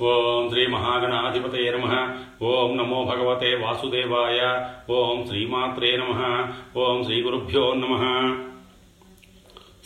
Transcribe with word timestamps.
ఓం 0.00 0.48
శ్రీ 0.48 0.66
మహాగణాధిపతయ 0.66 1.70
నమ. 1.70 2.16
ఓం 2.42 2.76
నమో 2.76 3.04
భగవతే 3.04 3.54
వాసుదేవాయ. 3.54 4.68
ఓం 4.92 5.26
శ్రీమాత్రే 5.26 5.96
నమ. 5.96 6.46
ఓం 6.76 7.04
శ్రీ 7.04 7.22
గురుభ్యో 7.22 7.74
నమ. 7.74 7.94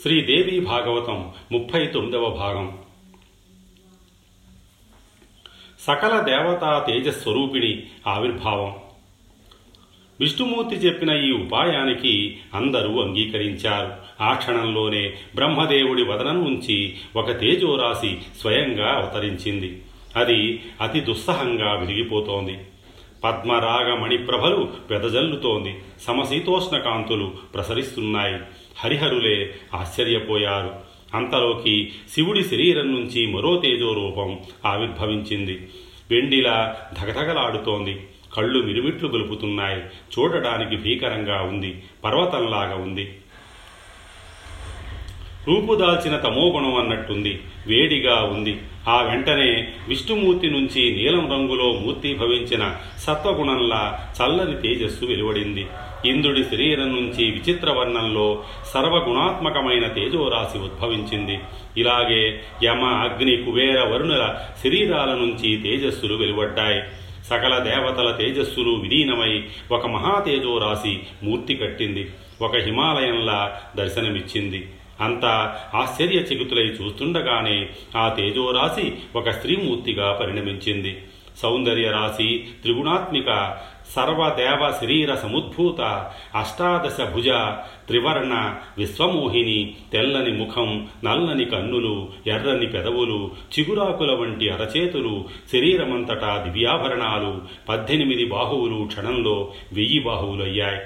శ్రీదేవి 0.02 0.60
భాగవతం 0.60 1.30
ముప్పై 1.52 1.86
తొమ్మిదవ 1.86 2.28
భాగం. 2.28 2.78
సకల 5.80 6.20
దేవతా 6.20 6.84
తేజస్వరూపిణి 6.86 7.82
ఆవిర్భావం. 8.06 8.74
విష్ణుమూర్తి 10.20 10.74
చెప్పిన 10.74 11.10
ఈ 11.10 11.32
ఉపాయానికి 11.32 12.40
అందరూ 12.54 13.02
అంగీకరించారు. 13.02 13.92
ఆ 14.20 14.34
క్షణంలోనే 14.34 15.14
బ్రహ్మదేవుడి 15.34 16.02
వదనం 16.02 16.44
నుంచి 16.44 16.96
ఒక 17.16 17.40
తేజోరాశి 17.40 18.18
స్వయంగా 18.40 18.92
అవతరించింది. 18.92 19.82
అది 20.16 20.62
అతి 20.80 21.00
దుస్సహంగా 21.00 21.74
విరిగిపోతోంది. 21.74 22.58
పద్మరాగ 23.24 23.94
మణిప్రభలు 23.94 24.72
వెదజల్లుతోంది 24.90 25.78
సమశీతోష్ణ 26.02 26.78
కాంతులు 26.78 27.32
ప్రసరిస్తున్నాయి. 27.54 28.36
హరిహరులే 28.78 29.54
ఆశ్చర్యపోయారు. 29.74 30.74
అంతలోకి 31.14 31.92
శివుడి 32.14 32.44
శరీరం 32.44 32.94
నుంచి 32.94 33.26
మరో 33.26 33.56
తేజో 33.56 33.92
రూపం 33.92 34.38
ఆవిర్భవించింది. 34.66 35.68
వెండిలా 36.10 36.76
ధగధగలాడుతోంది. 37.00 38.06
కళ్ళు 38.34 38.62
మిరుమిట్లు 38.62 39.08
గొలుపుతున్నాయి. 39.08 39.80
చూడడానికి 39.80 40.76
భీకరంగా 40.76 41.42
ఉంది. 41.42 41.82
పర్వతంలాగా 42.04 42.74
ఉంది. 42.74 43.18
రూపుదాల్చిన 45.48 46.16
తమోగుణం 46.16 46.74
అన్నట్టుంది 46.74 47.40
వేడిగా 47.66 48.14
ఉంది. 48.14 48.58
ఆ 48.88 49.02
వెంటనే 49.02 49.68
విష్ణుమూర్తి 49.88 50.50
నుంచి 50.50 50.96
నీలం 50.96 51.32
రంగులో 51.32 51.72
మూర్తి 51.72 52.14
భవించిన 52.14 52.76
సత్వగుణంలా 52.98 54.12
చల్లని 54.22 54.62
తేజస్సు 54.62 55.04
వెలువడింది. 55.04 55.66
ఇంద్రుడి 56.04 56.44
శరీరం 56.44 56.88
నుంచి 56.88 57.30
విచిత్ర 57.30 57.70
వర్ణంలో 57.70 58.44
సర్వగుణాత్మకమైన 58.74 59.86
తేజోరాశి 59.86 60.58
ఉద్భవించింది. 60.58 61.38
ఇలాగే 61.76 62.40
యమ 62.64 62.84
అగ్ని 62.84 63.36
కుబేర 63.36 63.80
వరుణుల 63.80 64.34
శరీరాల 64.64 65.10
నుంచి 65.10 65.56
తేజస్సులు 65.56 66.14
వెలువడ్డాయి. 66.14 66.82
సకల 67.26 67.58
దేవతల 67.58 68.10
తేజస్సులు 68.10 68.70
విలీనమై 68.70 69.44
ఒక 69.72 69.86
మహాతేజోరాశి 69.86 71.00
మూర్తి 71.22 71.54
కట్టింది. 71.54 72.10
ఒక 72.42 72.56
హిమాలయంలా 72.56 73.60
దర్శనమిచ్చింది. 73.76 74.66
అంతా 75.00 75.58
ఆశ్చర్యచకితులై 75.74 76.62
చూస్తుండగానే 76.62 77.68
ఆ 77.96 78.08
తేజోరాశి 78.08 78.92
ఒక 79.16 79.30
స్త్రీమూర్తిగా 79.30 80.12
పరిణమించింది. 80.12 81.02
సౌందర్య 81.38 81.90
రాశి 81.90 82.44
త్రిగుణాత్మిక 82.62 83.58
సర్వదేవ 83.96 84.70
శరీర 84.80 85.14
సముద్భూత 85.14 85.80
అష్టాదశ 86.34 87.04
భుజ 87.14 87.28
త్రివర్ణ 87.86 88.54
విశ్వమోహిని 88.78 89.74
తెల్లని 89.92 90.32
ముఖం 90.38 90.88
నల్లని 91.04 91.44
కన్నులు 91.44 92.08
ఎర్రని 92.26 92.66
పెదవులు 92.66 93.30
చిగురాకుల 93.58 94.14
వంటి 94.14 94.50
అరచేతులు 94.50 95.24
శరీరమంతటా 95.52 96.46
దివ్యాభరణాలు 96.48 97.40
పద్దెనిమిది 97.68 98.24
బాహువులు 98.24 98.84
క్షణంలో 98.84 99.52
వెయ్యి 99.72 100.00
బాహువులయ్యాయి. 100.00 100.80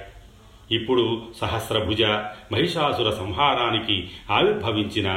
ఇప్పుడు 0.74 1.22
సహస్రభుజ 1.40 2.02
మహిషాసుర 2.52 3.10
సంహారానికి 3.10 3.98
ఆవిర్భవించిన 4.30 5.08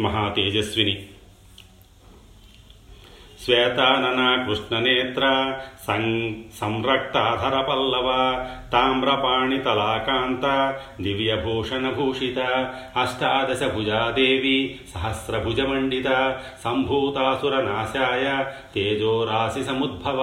మహాతేజస్విని. 0.00 0.96
శ్వేతానన 3.44 4.20
కృష్ణనేత్ర 4.46 5.24
సం 5.86 6.04
సంరక్తాధర 6.60 7.60
పల్లవ 7.60 8.08
తామ్రపాణి 8.72 9.58
తలాకాంత 9.58 10.46
దివ్యభూషణ 11.00 11.90
భూషిత 11.90 12.38
అష్టాదశ 12.96 13.62
భుజాదేవి 13.74 14.58
సహస్రభుజమండిత 14.94 16.08
సంభూతాసుర 16.64 17.54
నాశాయ 17.60 18.26
తేజోరాశి 18.74 19.64
సముద్భవ 19.64 20.20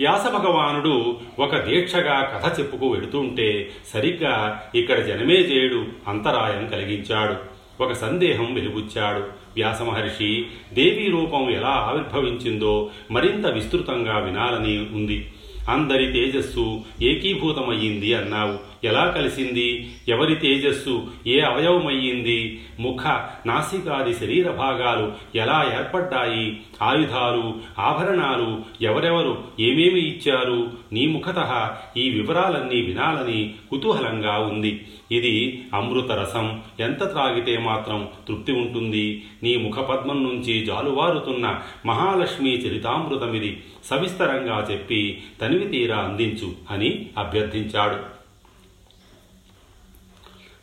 వ్యాస 0.00 0.28
భగవానుడు 0.28 1.16
ఒక 1.38 1.56
దీక్షగా 1.56 2.20
కథ 2.34 2.58
చెప్పుకు 2.58 2.88
వెడుతుంటే 2.88 3.70
సరిగ్గా 3.94 4.62
ఇక్కడ 4.74 4.98
జనమేజయుడు 4.98 5.86
అంతరాయం 6.08 6.66
కలిగించాడు. 6.66 7.56
ఒక 7.82 7.92
సందేహం 7.92 8.54
వెలుగుచ్చాడు. 8.54 9.18
వ్యాసమహర్షి 9.56 10.46
దేవీ 10.72 11.10
రూపం 11.10 11.50
ఎలా 11.50 11.68
ఆవిర్భవించిందో 11.68 12.90
మరింత 13.10 13.46
విస్తృతంగా 13.46 14.18
వినాలని 14.18 14.78
ఉంది. 14.78 15.32
అందరి 15.68 16.12
తేజస్సు 16.12 16.80
ఏకీభూతమయ్యింది 17.02 18.14
అన్నావు. 18.14 18.75
ఎలా 18.86 19.10
కలిసింది? 19.10 19.94
ఎవరి 20.08 20.34
తేజస్సు? 20.34 21.06
ఏ 21.26 21.40
అవయవమయ్యింది? 21.40 22.64
ముఖ 22.80 23.06
నాసికాది 23.46 24.14
శరీర 24.14 24.50
భాగాలు 24.50 25.12
ఎలా 25.34 25.72
ఏర్పడ్డాయి? 25.78 26.60
ఆయుధాలు 26.82 27.54
ఆభరణాలు 27.78 28.62
ఎవరెవరు 28.82 29.44
ఏమేమి 29.60 30.00
ఇచ్చారు? 30.00 30.70
నీ 30.92 31.06
ముఖత 31.06 31.76
ఈ 31.96 32.10
వివరాలన్నీ 32.10 32.82
వినాలని 32.82 33.54
కుతూహలంగా 33.70 34.38
ఉంది. 34.38 34.86
ఇది 35.12 35.62
అమృత 35.74 36.12
రసం. 36.12 36.60
ఎంత 36.80 37.10
త్రాగితే 37.10 37.58
మాత్రం 37.58 38.08
తృప్తి 38.28 38.52
ఉంటుంది. 38.52 39.24
నీ 39.42 39.56
ముఖపద్మం 39.56 40.24
నుంచి 40.24 40.66
జాలువారుతున్న 40.66 41.58
మహాలక్ష్మి 41.86 42.54
చరితామృతమిది 42.54 43.62
సవిస్తరంగా 43.84 44.66
చెప్పి 44.70 45.22
తనివి 45.40 45.68
తీరా 45.68 45.96
అందించు 45.96 46.52
అని 46.70 47.06
అభ్యర్థించాడు. 47.18 48.15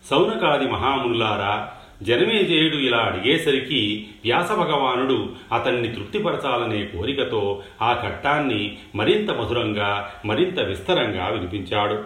సౌనకాది 0.10 0.68
మహాముల్లారా 0.68 1.70
జనమేజయుడు 2.04 2.76
ఇలా 2.76 2.98
అడిగేసరికి 2.98 4.08
వ్యాస 4.24 4.52
భగవానుడు 4.52 5.30
అతన్ని 5.52 5.96
తృప్తిపరచాలనే 5.96 6.86
కోరికతో 6.86 7.64
ఆ 7.82 8.04
ఘట్టాన్ని 8.08 8.78
మరింత 8.96 9.32
మధురంగా 9.32 10.12
మరింత 10.26 10.60
విస్తరంగా 10.60 11.28
వినిపించాడు. 11.28 12.04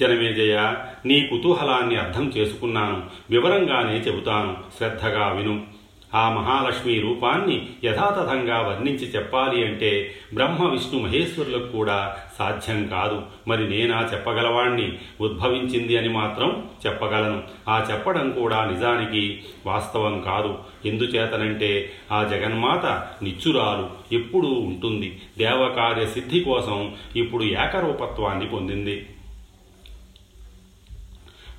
జనమేజయ 0.00 0.74
నీ 1.06 1.26
కుతూహలాన్ని 1.26 1.96
అర్థం 1.96 2.32
చేసుకున్నాను. 2.36 3.02
వివరంగానే 3.30 3.94
చెబుతాను. 3.96 4.56
శ్రద్ధగా 4.78 5.28
విను. 5.28 5.77
ఆ 6.14 6.30
మహాలక్ష్మి 6.30 6.98
రూపాన్ని 6.98 7.68
యథాతథంగా 7.84 8.60
వర్ణించి 8.60 9.06
చెప్పాలి 9.06 9.64
అంటే 9.64 10.14
బ్రహ్మ 10.34 10.68
విష్ణు 10.68 11.00
మహేశ్వరులకు 11.00 11.72
కూడా 11.72 12.16
సాధ్యం 12.38 12.86
కాదు. 12.86 13.22
మరి 13.48 13.70
నేనా 13.70 14.08
చెప్పగలవాణ్ణి? 14.12 14.92
ఉద్భవించింది 15.20 15.96
అని 15.96 16.08
మాత్రం 16.08 16.68
చెప్పగలను. 16.86 17.42
ఆ 17.68 17.86
చెప్పడం 17.92 18.30
కూడా 18.30 18.64
నిజానికి 18.64 19.42
వాస్తవం 19.66 20.20
కాదు. 20.20 20.58
ఎందుచేతనంటే 20.86 21.92
ఆ 22.12 22.22
జగన్మాత 22.22 22.84
నిచ్చురాలు. 23.22 24.14
ఎప్పుడూ 24.14 24.48
ఉంటుంది. 24.48 25.20
దేవకార్య 25.38 26.06
సిద్ధి 26.06 26.40
కోసం 26.40 26.94
ఇప్పుడు 27.16 27.44
ఏకరూపత్వాన్ని 27.44 28.46
పొందింది. 28.46 29.06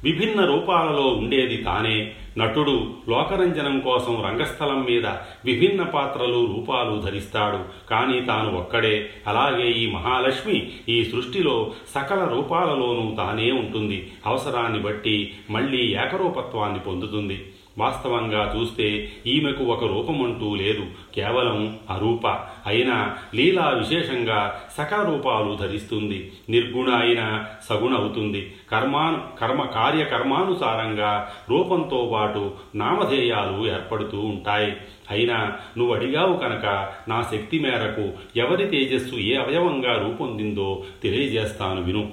విభిన్న 0.04 0.46
రూపాలలో 0.46 1.08
ఉండేది 1.08 1.58
తానే. 1.58 2.12
నటుడు 2.38 2.94
లోకరంజనం 3.10 3.80
కోసం 3.80 4.24
రంగస్థలం 4.26 4.84
మీద 4.84 5.06
విభిన్న 5.46 5.84
పాత్రలు 5.84 6.54
రూపాలు 6.56 7.02
ధరిస్తాడు. 7.02 7.90
కానీ 7.90 8.22
తాను 8.22 8.58
ఒక్కడే. 8.58 9.10
అలాగే 9.28 9.72
ఈ 9.72 9.92
మహాలక్ష్మి 9.92 10.72
ఈ 10.90 11.04
సృష్టిలో 11.04 11.72
సకల 11.96 12.24
రూపాలలోనూ 12.24 13.16
తానే 13.16 13.52
ఉంటుంది. 13.52 14.12
అవసరాన్ని 14.26 14.80
బట్టి 14.80 15.34
మళ్ళీ 15.50 15.78
ఏకరూపత్వాన్ని 15.78 16.80
పొందుతుంది. 16.80 17.46
వాస్తవంగా 17.80 18.54
చూస్తే 18.58 19.12
ఈమెకు 19.28 19.64
ఒక 19.64 19.84
రూపమంటూ 19.84 20.56
లేదు. 20.56 20.86
కేవలం 21.16 21.80
అరూప. 21.90 22.28
అయినా 22.68 23.18
లీలా 23.36 23.70
విశేషంగా 23.70 24.62
సకారూపాలు 24.78 25.56
ధరిస్తుంది. 25.56 26.32
నిర్గుణ 26.50 26.90
అయిన 26.90 27.44
సగుణ 27.70 27.96
అవుతుంది. 27.96 28.54
కర్మాను 28.72 29.40
కర్మ 29.40 29.62
కార్యకర్మానుసారంగా 29.62 31.32
రూపంతో 31.50 32.10
పాటు 32.14 32.52
నామధేయాలు 32.76 33.68
ఏర్పడుతూ 33.68 34.20
ఉంటాయి. 34.20 34.78
అయినా 35.10 35.54
నువ్వు 35.78 35.96
అడిగావు 35.96 36.38
కనుక 36.38 36.90
నా 37.08 37.22
శక్తి 37.22 37.60
మేరకు 37.60 38.12
ఎవరి 38.36 38.68
తేజస్సు 38.68 39.16
ఏ 39.16 39.36
అవయవంగా 39.36 39.94
రూపొందిందో 39.94 40.84
తెలియజేస్తాను 41.04 41.82
విను. 41.82 42.12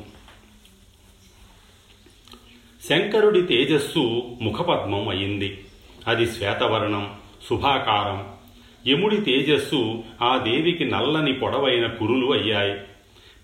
శంకరుడి 2.89 3.43
తేజస్సు 3.43 4.23
ముఖపద్మం 4.43 5.09
అయింది. 5.09 5.65
అది 6.07 6.27
శ్వేతవర్ణం 6.27 7.13
శుభాకారం. 7.51 8.25
యముడి 8.93 9.17
తేజస్సు 9.17 10.03
ఆ 10.23 10.37
దేవికి 10.37 10.85
నల్లని 10.85 11.33
పొడవైన 11.33 11.87
కురులు 11.87 12.33
అయ్యాయి. 12.33 12.75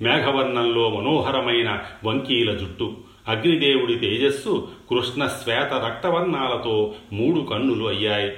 మేఘవర్ణంలో 0.02 0.90
మనోహరమైన 0.90 1.78
వంకీల 2.04 2.54
జుట్టు 2.54 2.96
అగ్నిదేవుడి 3.28 3.94
తేజస్సు 3.94 4.68
కృష్ణ 4.90 5.26
శ్వేత 5.26 5.72
రక్తవర్ణాలతో 5.74 6.94
మూడు 7.12 7.40
కన్నులు 7.40 7.88
అయ్యాయి. 7.88 8.30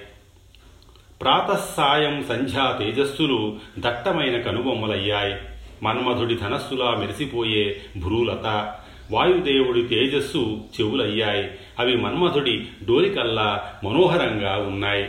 ప్రాతస్సాయం 1.22 2.24
సంధ్యా 2.28 2.76
తేజస్సులు 2.78 3.56
దట్టమైన 3.78 4.40
కనుబొమ్మలయ్యాయి. 4.40 5.34
మన్మధుడి 5.82 6.34
ధనస్సులా 6.34 6.90
మెరిసిపోయే 6.90 7.80
భ్రూలత 7.96 8.76
వాయుదేవుడి 9.10 9.82
తేజస్సు 9.82 10.64
చెవులయ్యాయి. 10.80 11.50
అవి 11.78 11.96
మన్మధుడి 11.96 12.66
డోలికల్లా 12.86 13.74
మనోహరంగా 13.84 14.56
ఉన్నాయి. 14.56 15.08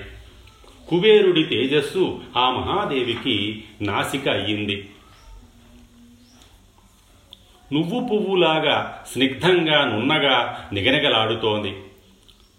కుబేరుడి 0.88 1.44
తేజస్సు 1.44 2.22
ఆ 2.38 2.50
మహాదేవికి 2.50 3.64
నాసిక 3.82 4.28
అయ్యింది. 4.28 4.90
నువ్వు 7.74 8.08
పువ్వులాగా 8.08 9.04
స్నిగ్ధంగా 9.12 9.86
నున్నగా 9.86 10.70
నిగనగలాడుతోంది. 10.74 11.76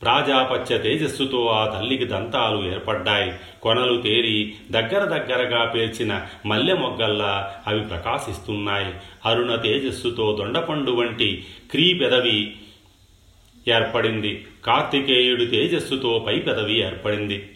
ప్రాజాపత్య 0.03 0.79
తేజస్సుతో 0.79 1.47
ఆ 1.47 1.79
తల్లికి 1.79 2.05
దంతాలు 2.05 2.73
ఏర్పడ్డాయి. 2.73 3.33
కొనలు 3.63 4.01
తేరి 4.01 4.55
దగ్గర 4.71 5.05
దగ్గరగా 5.05 5.65
పేర్చిన 5.65 6.27
మల్లె 6.47 6.75
మొగ్గల్లా 6.75 7.55
అవి 7.67 7.81
ప్రకాశిస్తున్నాయి. 7.81 8.95
అరుణ 9.27 9.55
తేజస్సుతో 9.55 10.37
దొండపండు 10.37 10.91
వంటి 10.91 11.47
క్రీ 11.71 11.95
పెదవి 11.95 12.57
ఏర్పడింది. 13.69 14.47
కార్తికేయుడి 14.65 15.47
తేజస్సుతో 15.47 16.25
పై 16.27 16.39
పెదవి 16.39 16.79
ఏర్పడింది. 16.79 17.51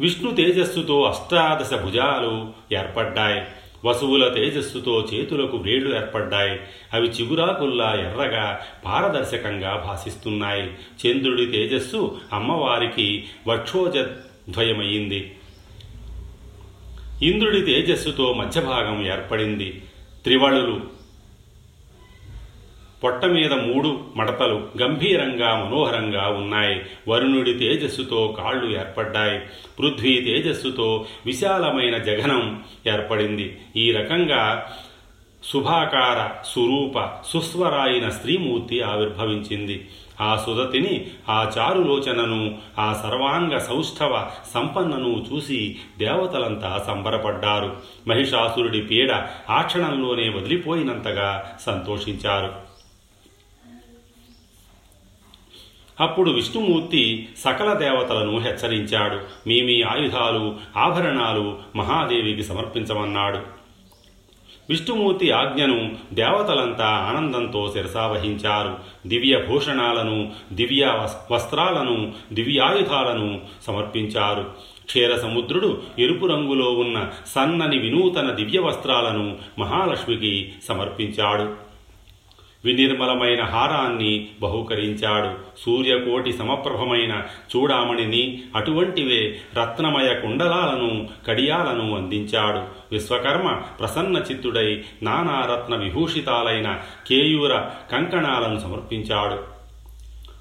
విష్ణు 0.00 0.30
తేజస్సుతో 0.30 1.02
అష్టాదశ 1.02 1.74
భుజాలు 1.74 2.52
ఏర్పడ్డాయి. 2.74 3.42
వసువుల 3.84 4.28
తేజస్సుతో 4.28 5.08
చేతులకు 5.14 5.56
వ్రేళ్ళు 5.56 5.96
ఏర్పడ్డాయి. 5.96 6.60
అవి 6.92 7.08
చిగురాకుల్లా 7.08 7.94
ఎర్రగా 7.94 8.60
పారదర్శకంగా 8.84 9.84
భాసిస్తున్నాయి. 9.86 10.72
చంద్రుడి 11.06 11.46
తేజస్సు 11.46 12.20
అమ్మవారికి 12.32 13.24
వక్షోజద్వయమైంది 13.46 15.36
ఇంద్రుడి 17.22 17.60
తేజస్సుతో 17.60 18.32
మధ్యభాగం 18.32 19.06
ఏర్పడింది. 19.06 19.82
త్రివళులు 20.24 20.99
పొట్ట 23.04 23.24
మీద 23.24 23.52
మూడు 23.52 24.00
మడతలు 24.16 24.68
గంభీరంగా 24.82 25.64
మనోహరంగా 25.64 26.28
ఉన్నాయి. 26.28 26.82
వరుణుడి 27.08 27.54
తేజస్సుతో 27.54 28.36
కాళ్ళు 28.38 28.78
ఏర్పడ్డాయి. 28.78 29.40
పృథ్వీ 29.78 30.20
తేజస్సుతో 30.20 31.04
విశాలమైన 31.26 31.98
జగనం 31.98 32.62
ఏర్పడింది. 32.86 33.58
ఈ 33.76 33.92
రకంగా 33.92 34.72
శుభాకార 35.52 36.44
సురూప 36.44 37.08
సుస్వరాయిన 37.26 38.08
స్త్రీమూర్తి 38.08 38.82
ఆవిర్భవించింది. 38.82 39.88
ఆ 40.20 40.42
సుదతిని 40.46 41.06
ఆ 41.28 41.50
చారులోచనను 41.58 42.58
ఆ 42.78 43.00
సర్వాంగ 43.02 43.58
సౌష్ఠవ 43.58 44.30
సంపన్నను 44.54 45.26
చూసి 45.32 45.76
దేవతలంతా 45.98 46.84
సంబరపడ్డారు. 46.86 47.76
మహిషాసురుడి 48.08 48.80
పీడ 48.80 49.12
ఆ 49.50 49.62
క్షణంలోనే 49.62 50.28
వదిలిపోయినంతగా 50.28 51.58
సంతోషించారు. 51.66 52.69
అప్పుడు 56.00 56.30
విష్ణుమూర్తి 56.30 57.28
సకల 57.38 57.72
దేవతలను 57.72 58.38
హెచ్చరించాడు. 58.38 59.48
మీ 59.48 59.62
మీ 59.62 59.82
ఆయుధాలు 59.82 60.56
ఆభరణాలు 60.76 61.58
మహాదేవికి 61.76 62.42
సమర్పించమన్నాడు. 62.42 63.38
విష్ణుమూర్తి 64.70 65.30
ఆజ్ఞను 65.30 65.96
దేవతలంతా 66.12 66.86
ఆనందంతో 66.86 67.70
శిరసావహించారు. 67.72 68.78
దివ్య 69.06 69.44
భూషణాలను 69.48 70.32
దివ్య 70.52 71.08
వస్త్రాలను 71.30 72.12
దివ్యాయుధాలను 72.32 73.40
సమర్పించారు. 73.66 74.50
క్షీర 74.86 75.16
సముద్రుడు 75.16 75.82
ఎరుపు 75.98 76.26
రంగులో 76.26 76.72
ఉన్న 76.72 77.08
సన్నని 77.26 77.78
వినూతన 77.78 78.30
దివ్య 78.30 78.58
వస్త్రాలను 78.58 79.36
మహాలక్ష్మికి 79.58 80.52
సమర్పించాడు. 80.68 81.69
వినిర్మలమైన 82.64 83.42
హారాన్ని 83.42 84.28
బహుకరించాడు. 84.40 85.60
సూర్యకోటి 85.60 86.32
సమప్రభమైన 86.32 87.22
చూడామణిని 87.56 88.42
అటువంటివే 88.56 89.40
రత్నమయ 89.60 90.14
కుండలాలను 90.14 91.08
కడియాలను 91.26 91.96
అందించాడు. 91.96 92.58
విశ్వకర్మ 92.92 93.50
ప్రసన్న 93.50 94.16
చిత్తుడై 94.18 94.82
నానారత్న 95.02 95.76
విభూషితాలైన 95.76 96.78
కేయూర 97.06 97.58
కంకణాలను 97.92 98.58
సమర్పించాడు. 98.58 99.60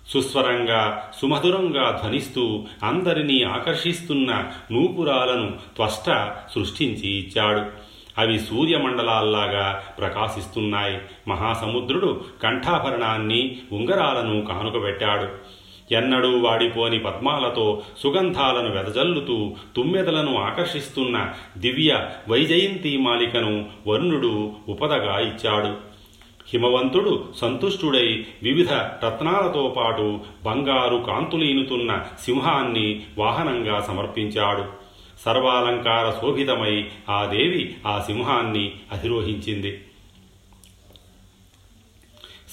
సుస్వరంగా 0.10 1.12
సుమధురంగా 1.21 2.00
ధ్వనిస్తూ 2.04 2.66
అందరినీ 2.83 3.44
ఆకర్షిస్తున్న 3.44 4.45
నూపురాలను 4.71 5.51
త్వష్ట 5.75 6.31
సృష్టించి 6.56 7.10
ఇచ్చాడు. 7.18 7.89
అవి 8.19 8.39
సూర్యమండలాల్లాగా 8.39 9.83
ప్రకాశిస్తున్నాయి. 10.00 10.98
మహాసముద్రుడు 11.27 12.21
కంఠాభరణాన్ని 12.44 13.57
ఉంగరాలను 13.71 14.45
కానుకబెట్టాడు. 14.45 15.60
ఎన్నడూ 15.94 16.39
వాడిపోని 16.39 17.00
పద్మాలతో 17.00 17.81
సుగంధాలను 18.04 18.71
వెదజల్లుతూ 18.71 19.56
తుమ్మెదలను 19.75 20.38
ఆకర్షిస్తున్న 20.38 21.30
దివ్య 21.57 22.10
వైజయంతి 22.30 22.98
మాలికను 22.98 23.66
వరుణుడు 23.88 24.51
ఉపదగా 24.69 25.19
ఇచ్చాడు. 25.19 25.89
హిమవంతుడు 26.54 27.25
సంతుష్టుడై 27.38 28.25
వివిధ 28.44 28.74
రత్నాలతో 28.74 29.75
పాటు 29.77 30.19
బంగారు 30.44 31.04
కాంతులీనుతున్న 31.07 32.06
సింహాన్ని 32.25 33.01
వాహనంగా 33.18 33.80
సమర్పించాడు. 33.81 34.79
సర్వాలంకార 35.25 36.21
శోభితమై 36.21 36.86
ఆ 37.10 37.25
దేవి 37.25 37.75
ఆ 37.88 38.04
సింహాన్ని 38.07 38.71
అధిరోహించింది. 38.92 39.81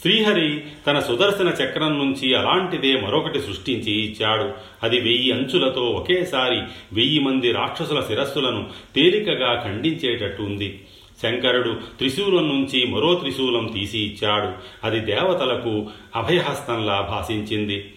శ్రీహరి 0.00 0.64
తన 0.86 0.98
సుదర్శన 0.98 1.48
చక్రం 1.48 1.98
నుంచి 1.98 2.34
అలాంటిదే 2.34 3.00
మరొకటి 3.00 3.40
సృష్టించి 3.40 3.92
ఇచ్చాడు. 3.92 4.52
అది 4.82 5.00
వెయ్యి 5.00 5.32
అంచులతో 5.32 5.80
ఒకేసారి 5.80 6.60
వెయ్యి 6.92 7.18
మంది 7.18 7.52
రాక్షసుల 7.52 8.00
శిరస్సులను 8.00 8.66
తేలికగా 8.94 9.62
ఖండించేటట్టు 9.64 10.42
ఉంది. 10.42 10.84
శంకరుడు 11.22 11.80
త్రిశూలం 11.98 12.48
నుంచి 12.48 12.86
మరో 12.86 13.14
త్రిశూలం 13.14 13.66
తీసి 13.66 13.98
ఇచ్చాడు. 13.98 14.52
అది 14.84 15.00
దేవతలకు 15.00 15.86
అభయహస్తంలా 16.16 17.00
భాషించింది 17.00 17.92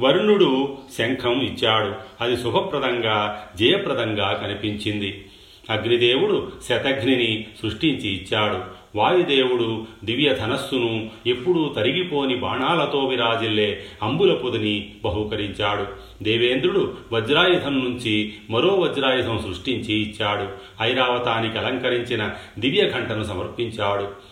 వరుణుడు 0.00 0.78
శంఖం 0.98 1.40
ఇచ్చాడు. 1.40 1.94
అది 2.20 2.36
శుభప్రదంగా 2.36 3.48
జయప్రదంగా 3.56 4.40
కనిపించింది. 4.42 5.24
అగ్నిదేవుడు 5.70 6.52
శతఘ్నిని 6.68 7.46
సృష్టించి 7.62 8.08
ఇచ్చాడు. 8.10 8.78
వాయుదేవుడు 8.94 9.86
దివ్య 10.04 10.34
ధనస్సును 10.34 11.10
ఎప్పుడూ 11.26 11.68
తరిగిపోని 11.76 12.36
బాణాలతో 12.36 12.98
విరాజిల్లే 12.98 13.84
అంబుల 14.02 14.34
పొదిని 14.34 14.90
బహూకరించాడు. 15.04 15.86
దేవేంద్రుడు 16.24 16.94
వజ్రాయుధం 17.12 17.84
నుంచి 17.84 18.32
మరో 18.50 18.68
వజ్రాయుధం 18.68 19.38
సృష్టించి 19.38 19.94
ఇచ్చాడు. 19.94 20.48
ఐరావతానికి 20.82 21.58
అలంకరించిన 21.58 22.30
దివ్య 22.58 22.90
ఘంటను 22.90 23.24
సమర్పించాడు. 23.24 24.27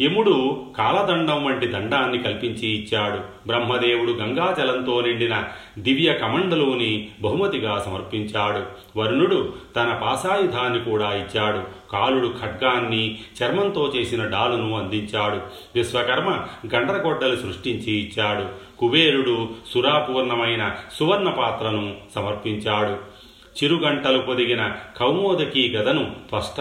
యముడు 0.00 0.66
కాలదండం 0.78 1.44
వంటి 1.44 1.66
దండాన్ని 1.66 2.18
కల్పించి 2.18 2.68
ఇచ్చాడు. 2.68 3.18
బ్రహ్మదేవుడు 3.46 4.12
గంగాజలంతో 4.12 5.00
నిండిన 5.00 5.44
దివ్య 5.78 6.14
కమండలుని 6.14 7.08
బహుమతిగా 7.20 7.82
సమర్పించాడు. 7.86 8.62
వరుణుడు 8.98 9.52
తన 9.76 10.00
పాసాయుధాన్ని 10.02 10.80
కూడా 10.80 11.12
ఇచ్చాడు. 11.12 11.60
కాలుడు 11.90 12.34
ఖడ్గాన్ని 12.42 13.18
చర్మంతో 13.42 13.92
చేసిన 13.96 14.24
డాలును 14.24 14.78
అందించాడు. 14.78 15.36
విశ్వకర్మ 15.74 16.30
గండ్రగొడ్డలు 16.74 17.36
సృష్టించి 17.36 17.92
ఇచ్చాడు. 17.92 18.46
కుబేరుడు 18.78 19.48
సురాపూర్ణమైన 19.74 20.70
సువర్ణ 20.98 21.30
పాత్రను 21.30 21.94
సమర్పించాడు. 22.14 23.24
చిరుగంటలు 23.64 24.18
పొదిగిన 24.18 24.72
కౌమోదకి 24.96 25.72
గదను 25.76 26.04
త్వష్ట 26.28 26.60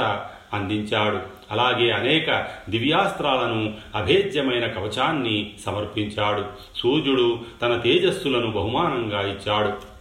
అందించాడు. 0.54 1.33
అలాగే 1.54 1.92
అనేక 1.92 2.48
దివ్యాస్త్రాలను 2.70 3.74
అభేద్యమైన 3.96 4.68
కవచాన్ని 4.68 5.52
సమర్పించాడు. 5.66 6.44
సూర్యుడు 6.76 7.40
తన 7.62 7.78
తేజస్సులను 7.78 8.52
బహుమానంగా 8.52 9.22
ఇచ్చాడు. 9.22 9.94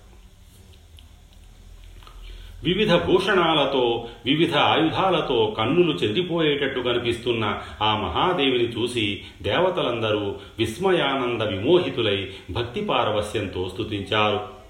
వివిధ 2.64 2.94
భూషణాలతో 2.94 4.08
వివిధ 4.26 4.56
ఆయుధాలతో 4.56 5.54
కన్నులు 5.58 5.92
చెదిరిపోయేటట్టు 5.92 6.80
కనిపిస్తున్న 6.80 7.58
ఆ 7.82 7.96
మహాదేవిని 7.96 8.64
చూసి 8.64 9.20
దేవతలందరూ 9.42 10.34
విస్మయానంద 10.58 11.42
విమోహితులై 11.42 12.30
భక్తి 12.50 12.80
పారవస్యంతో 12.80 13.68
స్తుతించారు. 13.68 14.61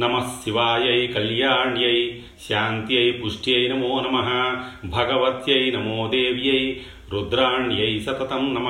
नम 0.00 0.20
शिवाय 0.20 1.06
कल्याण्य, 1.06 2.20
शान्त्यै, 2.40 3.10
पुष्ट्यै 3.10 3.68
नमो 3.68 4.00
नम 4.00 4.16
भगवत 4.90 5.44
नमो 5.48 6.08
देव्य, 6.08 6.80
रुद्राण्य 7.12 8.00
सतत 8.00 8.28
नम 8.32 8.64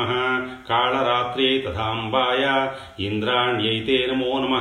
कालरात्र्यै 0.68 1.58
तथाबाय 1.58 2.72
इंद्राण्य 3.06 4.06
नमो 4.10 4.38
नम, 4.38 4.56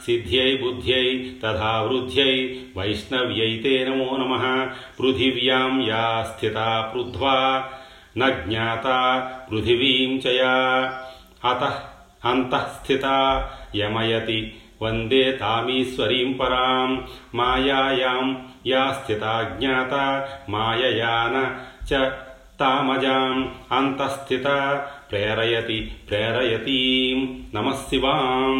सिद्ध्य, 0.00 0.58
बुद्ध्य 0.62 1.02
तथा 1.44 1.82
वृद्ध्य, 1.82 2.22
वैष्णव्य 2.78 3.84
नमो 3.88 4.16
नम, 4.16 4.66
पृथिव्यां 4.98 5.82
या 5.82 6.22
स्थिता 6.22 6.80
पृथ्वा, 6.80 7.70
न 8.18 8.44
ज्ञाता 8.48 9.18
पृथिवीं 9.50 10.18
चया 10.18 10.82
अतः 11.44 11.90
अन्तः 12.30 12.58
स्थिता 12.58 13.40
यमयति। 13.76 14.66
అంతఃస్థితా 14.80 14.82
యమయతి 14.82 15.10
వందే 15.10 15.24
తామీశ్వరీం 15.40 16.28
పరాం 16.32 16.90
మాయాయాం 17.34 18.26
యా 18.66 18.84
స్థితా 18.92 19.32
జ్ఞాత 19.50 19.94
మాయయాన 20.48 21.36
చ 21.88 22.00
తామజాం 22.60 23.36
అంతఃస్థిత 23.72 24.46
ప్రేరయతి 25.10 25.78
ప్రేరయతీం 26.08 27.20
నమశివాం 27.54 28.56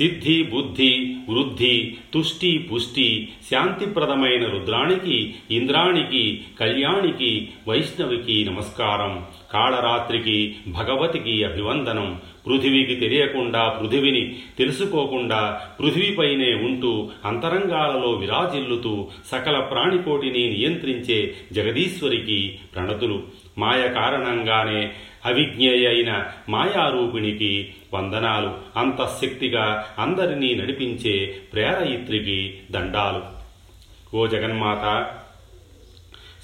సిద్ధి 0.00 0.42
బుద్ధి 0.42 1.16
వృద్ధి 1.28 1.96
తుష్టి 2.14 2.58
పుష్టి 2.58 3.28
శాంతిప్రదమైన 3.50 4.46
రుద్రానికి 4.46 5.34
ఇంద్రానికి 5.50 6.40
కళ్యాణికి 6.60 7.48
వైష్ణవికి 7.68 8.44
నమస్కారం. 8.44 9.24
కాళరాత్రికి 9.52 10.56
భగవతికి 10.68 11.44
అభివందనం. 11.44 12.20
పృథివీకి 12.46 12.94
తెలియకుండా 12.94 13.68
పృథివిని 13.68 14.36
తెలుసుకోకుండా 14.58 15.60
పృథివీపైనే 15.80 16.54
ఉంటూ 16.54 17.10
అంతరంగాలలో 17.24 18.10
విరాజిల్లుతూ 18.10 19.08
సకల 19.26 19.60
ప్రాణికోటిని 19.60 20.48
నియంత్రించే 20.48 21.34
జగదీశ్వరికి 21.52 22.58
ప్రణతులు. 22.74 23.39
మాయ 23.58 23.88
కారణంగానే 23.88 24.92
అవిజ్ఞేయ 25.26 25.88
అయిన 25.88 26.24
మాయారూపిణికి 26.48 27.74
వందనాలు 27.94 28.78
అంతఃశక్తిగా 28.78 29.86
అందరినీ 29.98 30.54
నడిపించే 30.54 31.40
ప్రేరయిత్రికి 31.52 32.60
దండాలు. 32.70 33.22
ఓ 34.16 34.26
జగన్మాత 34.26 35.06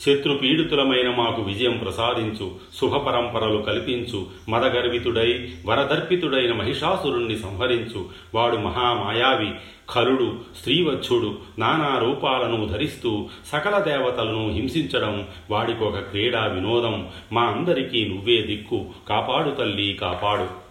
శత్రుపీడితులమైన 0.01 1.11
మాకు 1.11 1.43
విజయం 1.43 1.77
ప్రసాదించు 1.77 2.55
శుభపరంపరలు 2.81 3.63
కల్పించు 3.63 4.27
మదగర్వితుడై 4.49 5.49
వరదర్పితుడైన 5.67 6.53
మహిషాసురుణ్ణి 6.53 7.39
సంహరించు. 7.39 8.09
వాడు 8.35 8.57
మహామాయావి 8.57 9.51
ఖరుడు 9.95 10.39
స్త్రీవచ్చుడు 10.59 11.39
నానా 11.59 11.99
రూపాలను 11.99 12.67
ధరిస్తూ 12.67 13.29
సకల 13.53 13.79
దేవతలను 13.79 14.51
హింసించడం 14.53 15.27
వాడికొక 15.51 15.99
క్రీడా 15.99 16.47
వినోదం. 16.47 17.09
మా 17.33 17.43
అందరికీ 17.43 18.09
నువ్వే 18.09 18.43
దిక్కు. 18.43 18.87
కాపాడు 19.09 19.51
తల్లి 19.51 19.99
కాపాడు. 20.01 20.67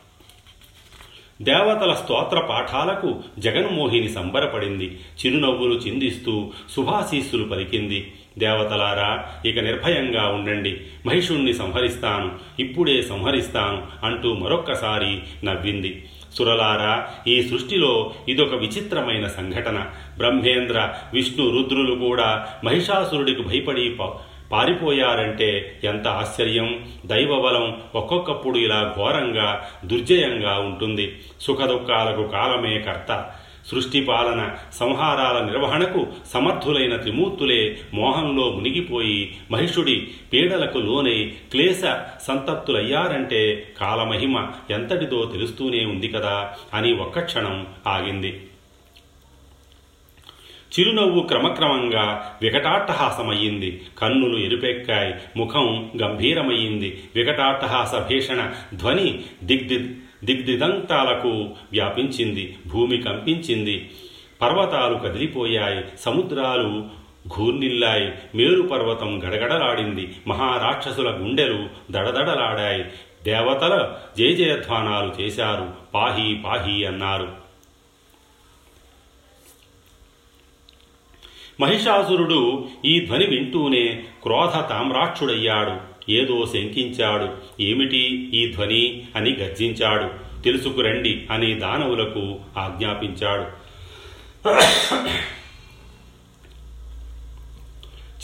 దేవతల 1.43 1.93
స్తోత్ర 1.93 2.39
పాఠాలకు 2.39 3.15
జగన్మోహిని 3.39 4.09
సంబరపడింది. 4.09 4.99
చిరునవ్వులు 5.25 5.75
చిందిస్తూ 5.75 6.51
శుభాశీస్సులు 6.75 7.43
పలికింది. 7.43 8.13
దేవతలారా 8.37 9.25
ఇక 9.45 9.59
నిర్భయంగా 9.59 10.27
ఉండండి. 10.27 10.81
మహిషుణ్ణి 11.05 11.53
సంహరిస్తాను. 11.53 12.31
ఇప్పుడే 12.59 13.01
సంహరిస్తాను 13.01 14.05
అంటూ 14.05 14.33
మరొక్కసారి 14.33 15.19
నవ్వింది. 15.45 16.05
సురలారా 16.33 17.07
ఈ 17.27 17.41
సృష్టిలో 17.41 18.13
ఇదొక 18.29 18.53
విచిత్రమైన 18.53 19.27
సంఘటన. 19.27 19.85
బ్రహ్మేంద్ర 20.17 20.93
విష్ణు 21.13 21.49
రుద్రులు 21.49 21.95
కూడా 21.95 22.47
మహిషాసురుడికి 22.63 23.41
భయపడి 23.41 23.95
పారిపోయారంటే 24.51 25.79
ఎంత 25.83 26.07
ఆశ్చర్యం. 26.07 26.85
దైవబలం 27.05 27.81
ఒక్కొక్కప్పుడు 27.95 28.57
ఇలా 28.57 28.93
ఘోరంగా 28.97 29.65
దుర్జయంగా 29.85 30.59
ఉంటుంది. 30.59 31.19
సుఖదుఖాలకు 31.41 32.27
కాలమే 32.27 32.79
కర్త. 32.79 33.29
సృష్టి 33.65 34.01
పాలన 34.01 34.55
సంహారాల 34.73 35.45
నిర్వహణకు 35.45 36.07
సమర్థులైన 36.33 36.95
త్రిమూర్తులే 36.95 37.77
మోహంలో 37.93 38.51
మునిగిపోయి 38.51 39.37
మహిషుడి 39.51 40.07
పీడలకు 40.33 40.77
లోనై 40.77 41.33
క్లేశ 41.51 41.81
సంతప్తులయ్యారంటే 42.27 43.73
కాలమహిమ 43.79 44.47
ఎంతటిదో 44.69 45.25
తెలుస్తూనే 45.25 45.85
ఉంది 45.85 46.07
కదా 46.07 46.53
అని 46.73 46.93
ఒక్క 46.93 47.19
క్షణం 47.19 47.67
ఆగింది. 47.87 48.47
చిరునవ్వు 50.79 51.23
క్రమక్రమంగా 51.23 52.37
వికటాట్టహాసమయ్యింది. 52.41 53.81
కన్నులు 53.97 54.37
ఎరుపెక్కాయి. 54.37 55.13
ముఖం 55.37 55.91
గంభీరమయ్యింది. 56.01 57.03
వికటాట్టహాస 57.15 57.95
భీషణ 57.95 58.51
ధ్వని 58.73 59.23
దిగ్ది 59.43 59.95
దిగ్దిదంతాలకు 60.25 61.49
వ్యాపించింది 61.71 62.57
భూమి 62.67 62.97
కంపించింది. 62.97 63.91
పర్వతాలు 64.41 64.95
కదిలిపోయాయి 64.95 65.85
సముద్రాలు 65.99 66.87
ఘూర్నిల్లాయి 67.27 68.13
మేరు 68.35 68.61
పర్వతం 68.61 69.23
గడగడలాడింది. 69.23 70.15
మహారాక్షసుల 70.27 71.11
గుండెలు 71.11 71.69
దడదడలాడాయి. 71.91 72.85
దేవతల 73.23 73.97
జయజయధ్వానాలు 74.17 75.21
చేశారు. 75.21 75.73
పాహి 75.93 76.35
పాహి 76.35 76.85
అన్నారు. 76.85 77.45
మహిషాసురుడు 81.61 82.67
ఈ 82.85 83.05
ధ్వని 83.05 83.25
వింటూనే 83.25 84.03
క్రోధ 84.23 84.69
తామ్రాక్షుడయ్యాడు. 84.69 85.94
ఏదో 86.09 86.45
శంకించాడు. 86.45 87.61
ఏమిటి 87.61 88.29
ఈ 88.33 88.51
ధ్వని 88.51 89.03
అని 89.15 89.33
గర్జించాడు. 89.33 90.25
తెలుసుకురండి 90.43 91.21
అని 91.31 91.55
దానవులకు 91.55 92.39
ఆజ్ఞాపించాడు. 92.57 93.65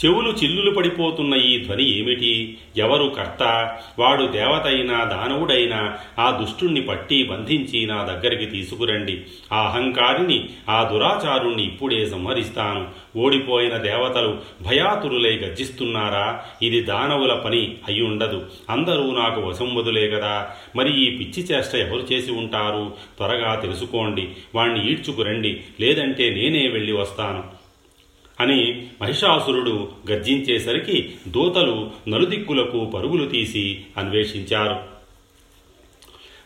చెవులు 0.04 0.30
చిల్లులు 0.30 0.70
పడిపోతున్న 0.70 1.34
ఈ 1.34 1.64
ధ్వని 1.64 1.98
ఏమిటి? 1.98 2.58
ఎవరు 2.76 3.08
కర్త? 3.08 3.70
వాడు 3.98 4.24
దేవతైనా 4.24 5.04
దానవుడైనా 5.04 5.98
ఆ 6.18 6.30
దుష్టుణ్ణి 6.30 6.80
పట్టి 6.80 7.24
బంధించి 7.24 7.86
నా 7.86 8.04
దగ్గరికి 8.04 8.46
తీసుకురండి. 8.46 9.20
ఆ 9.52 9.62
అహంకారిని 9.62 10.48
ఆ 10.68 10.90
దురాచారుణ్ణి 10.92 11.64
ఇప్పుడే 11.64 12.06
సంహరిస్తాను. 12.06 12.88
ఓడిపోయిన 13.18 13.76
దేవతలు 13.76 14.38
భయాతురులై 14.62 15.36
గర్జిస్తున్నారా? 15.36 16.44
ఇది 16.62 16.80
దానవుల 16.80 17.32
పని 17.32 17.74
అయ్యుండదు. 17.88 18.12
ఉండదు 18.12 18.46
అందరూ 18.70 19.16
నాకు 19.16 19.40
వశంవదులే 19.40 20.08
కదా 20.08 20.48
మరి 20.76 21.06
ఈ 21.06 21.10
పిచ్చి 21.16 21.42
చేష్ట 21.42 21.74
ఎవరు 21.74 22.12
చేసి 22.12 22.32
ఉంటారు? 22.32 22.92
త్వరగా 23.16 23.54
తెలుసుకోండి. 23.54 24.28
వాణ్ణి 24.54 24.90
ఈడ్చుకురండి. 24.90 25.60
లేదంటే 25.80 26.30
నేనే 26.30 26.68
వెళ్ళి 26.68 26.92
వస్తాను. 26.92 27.44
అని 28.42 28.86
మహిషాసురుడు 29.02 29.88
గర్జించేసరికి 30.10 31.14
దూతలు 31.28 31.90
నలుదిక్కులకు 32.08 32.84
పరుగులు 32.84 33.28
తీసి 33.28 33.80
అన్వేషించారు. 33.96 34.92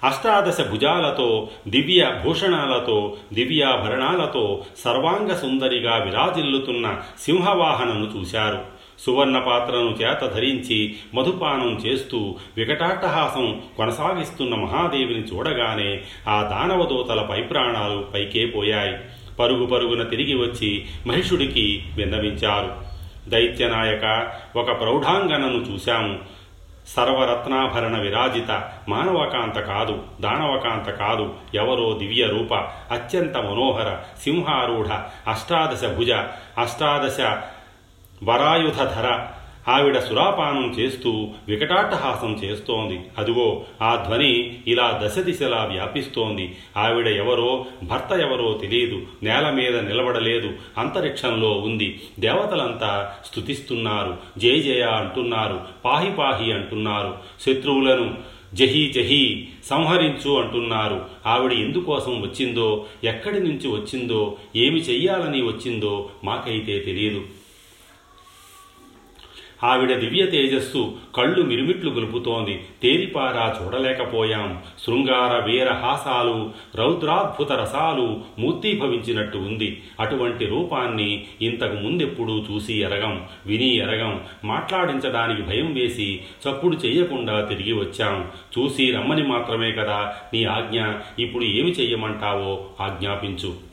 అష్టాదశ 0.05 0.61
భుజాలతో 0.71 1.49
దివ్య 1.69 2.21
భూషణాలతో 2.25 3.17
దివ్యాభరణాలతో 3.33 4.65
సర్వాంగ 4.85 5.33
సుందరిగా 5.33 5.97
విరాజిల్లుతున్న 5.97 7.01
సింహవాహనను 7.19 8.13
చూశారు. 8.17 8.77
సువర్ణ 8.99 9.39
పాత్రను 9.39 9.91
చేత 10.03 10.33
ధరించి 10.35 10.97
మధుపానం 11.15 11.83
చేస్తూ 11.87 12.35
వికటాట్టహాసం 12.57 13.63
కొనసాగిస్తున్న 13.77 14.55
మహాదేవిని 14.55 15.21
చూడగానే 15.21 16.03
ఆ 16.29 16.43
దానవదూతల 16.43 17.23
పైప్రాణాలు 17.23 18.07
పైకే 18.15 18.47
పోయాయి. 18.47 18.95
పరుగు 19.39 19.67
పరుగున 19.67 20.03
తిరిగి 20.03 20.35
వచ్చి 20.35 20.87
మహిషుడికి 21.07 21.85
విన్నవించారు. 21.97 22.77
దైత్యనాయక 23.29 24.33
ఒక 24.57 24.81
ప్రౌఢాంగనను 24.81 25.57
చూశాము. 25.57 26.37
సర్వరత్నాభరణ 26.89 27.99
విరాజిత 27.99 28.73
మానవకాంత 28.89 29.59
కాదు 29.59 30.03
దానవకాంత 30.21 30.91
కాదు 30.91 31.35
ఎవరో 31.55 31.99
దివ్య 31.99 32.27
రూప 32.27 32.55
అత్యంత 32.93 33.37
మనోహర 33.37 33.97
సింహారూఢ 34.23 34.87
అష్టాదశ 35.31 35.85
భుజ 35.89 36.11
అష్టాదశ 36.59 37.21
వరాయుధధర 38.25 39.27
ఆవిడ 39.69 39.99
సురాపానం 39.99 40.75
చేస్తూ 40.79 41.29
వికటాట్టహాసం 41.49 42.35
చేస్తోంది. 42.45 43.01
అదిగో 43.19 43.63
ఆ 43.83 44.05
ధ్వని 44.09 44.59
ఇలా 44.67 45.01
దశ 45.05 45.19
దిశలా 45.19 45.65
వ్యాపిస్తోంది. 45.73 46.57
ఆవిడ 46.77 47.07
ఎవరో 47.07 47.67
భర్త 47.83 48.13
ఎవరో 48.13 48.59
తెలియదు. 48.63 49.03
నేల 49.23 49.51
మీద 49.51 49.77
నిలబడలేదు. 49.77 50.53
అంతరిక్షంలో 50.79 51.53
ఉంది. 51.53 52.01
దేవతలంతా 52.21 53.15
స్తుతిస్తున్నారు. 53.25 54.17
జయ 54.39 54.61
జయ 54.61 54.83
అంటున్నారు. 54.83 55.61
పాహి 55.85 56.13
పాహి 56.13 56.53
అంటున్నారు. 56.53 57.15
శత్రువులను 57.41 58.15
జహీ 58.55 58.93
జహీ 58.93 59.49
సంహరించు 59.65 60.35
అంటున్నారు. 60.35 61.05
ఆవిడ 61.27 61.53
ఎందుకోసం 61.53 62.23
వచ్చిందో 62.23 62.85
ఎక్కడి 63.05 63.41
నుంచి 63.41 63.69
వచ్చిందో 63.69 64.37
ఏమి 64.57 64.81
చెయ్యాలని 64.81 65.43
వచ్చిందో 65.43 66.09
మాకైతే 66.25 66.79
తెలియదు 66.79 67.25
ఆవిడ 69.65 69.93
దివ్య 69.93 70.27
తేజస్సు 70.27 70.93
కళ్ళు 71.15 71.43
మిరుమిట్లు 71.43 71.91
గొలుపుతోంది. 71.91 72.61
తేరిపారా 72.83 73.57
చూడలేకపోయాం. 73.65 74.63
శృంగార 74.87 75.51
వీర 75.51 75.73
హాసాలు 75.73 76.51
రౌద్రాద్భుత 76.75 77.53
రసాలు 77.53 78.21
మూర్తీభవించినట్టు 78.39 79.39
ఉంది. 79.39 79.83
అటువంటి 80.01 80.47
రూపాన్ని 80.47 81.25
ఇంతకు 81.43 81.75
ముందెప్పుడూ 81.75 82.45
చూసి 82.51 82.75
ఎరగం 82.75 83.23
విని 83.47 83.77
ఎరగం. 83.77 84.21
మాట్లాడించడానికి 84.45 85.43
భయం 85.43 85.75
వేసి 85.75 86.21
చప్పుడు 86.49 86.77
చెయ్యకుండా 86.77 87.41
తిరిగి 87.41 87.73
వచ్చాం. 87.73 88.29
చూసి 88.59 88.91
రమ్మని 88.91 89.23
మాత్రమే 89.23 89.73
కదా 89.73 90.15
నీ 90.35 90.45
ఆజ్ఞ. 90.45 90.83
ఇప్పుడు 91.19 91.45
ఏమి 91.45 91.71
చెయ్యమంటావో 91.71 92.67
ఆజ్ఞాపించు. 92.81 93.66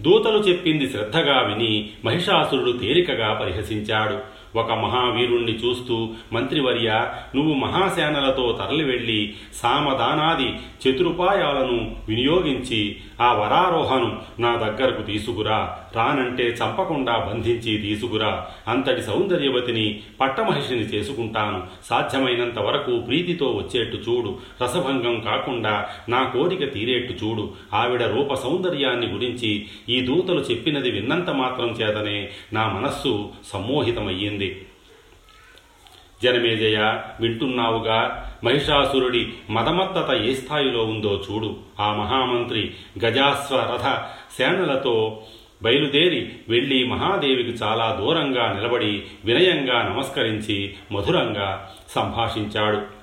దూతలు 0.00 0.38
చెప్పింది 0.38 0.90
శ్రద్ధగా 0.90 1.40
విని 1.40 1.90
మహిషాసురుడు 2.04 2.72
తేలికగా 2.72 3.32
పరిహసించాడు. 3.32 4.40
ఒక 4.58 4.72
మహావీరుణ్ణి 4.72 5.52
చూస్తూ 5.52 6.08
మంత్రివర్య 6.32 7.06
నువ్వు 7.34 7.54
మహాసేనలతో 7.54 8.58
తరలివెళ్ళి 8.62 9.34
సామదానాది 9.54 10.56
చతురుపాయాలను 10.88 11.96
వినియోగించి 12.08 12.96
ఆ 13.20 13.32
వరారోహను 13.32 14.18
నా 14.38 14.56
దగ్గరకు 14.56 15.02
తీసుకురా. 15.02 15.79
రానంటే 15.96 16.44
చంపకుండా 16.44 17.18
బంధించి 17.18 17.78
తీసుకురా. 17.78 18.46
అంతటి 18.68 19.02
సౌందర్యవతిని 19.02 20.00
పట్టమహిషిని 20.20 20.80
చేసుకుంటాను. 20.80 21.66
సాధ్యమైనంత 21.84 22.58
వరకు 22.58 22.98
ప్రీతితో 22.98 23.52
వచ్చేట్టు 23.52 23.96
చూడు. 23.96 24.38
రసభంగం 24.62 25.20
కాకుండా 25.20 25.86
నా 26.08 26.22
కోరిక 26.22 26.72
తీరేట్టు 26.74 27.24
చూడు. 27.24 27.52
ఆవిడ 27.74 28.02
రూప 28.02 28.34
సౌందర్యాన్ని 28.34 29.06
గురించి 29.06 29.66
ఈ 29.88 30.00
దూతలు 30.00 30.40
చెప్పినది 30.40 30.90
విన్నంత 30.90 31.30
మాత్రం 31.30 31.68
చేతనే 31.68 32.30
నా 32.52 32.68
మనస్సు 32.68 33.28
సమ్మోహితమయ్యింది. 33.52 34.66
జనమేజయ 36.22 37.00
వింటున్నావుగా? 37.20 38.26
మహిషాసురుడి 38.44 39.28
మదమత్తత 39.50 40.14
ఏ 40.14 40.34
స్థాయిలో 40.34 40.84
ఉందో 40.84 41.22
చూడు. 41.30 41.56
ఆ 41.80 41.94
మహామంత్రి 41.94 42.70
గజాస్వ 43.04 43.56
రథ 43.56 44.02
సేనలతో 44.38 45.22
బయలుదేరి 45.62 46.32
వెళ్ళి 46.48 46.84
మహాదేవికి 46.84 47.50
చాలా 47.50 47.98
దూరంగా 48.00 48.52
నిలబడి 48.52 49.02
వినయంగా 49.24 49.82
నమస్కరించి 49.82 50.74
మధురంగా 50.92 51.70
సంభాషించాడు. 51.88 52.99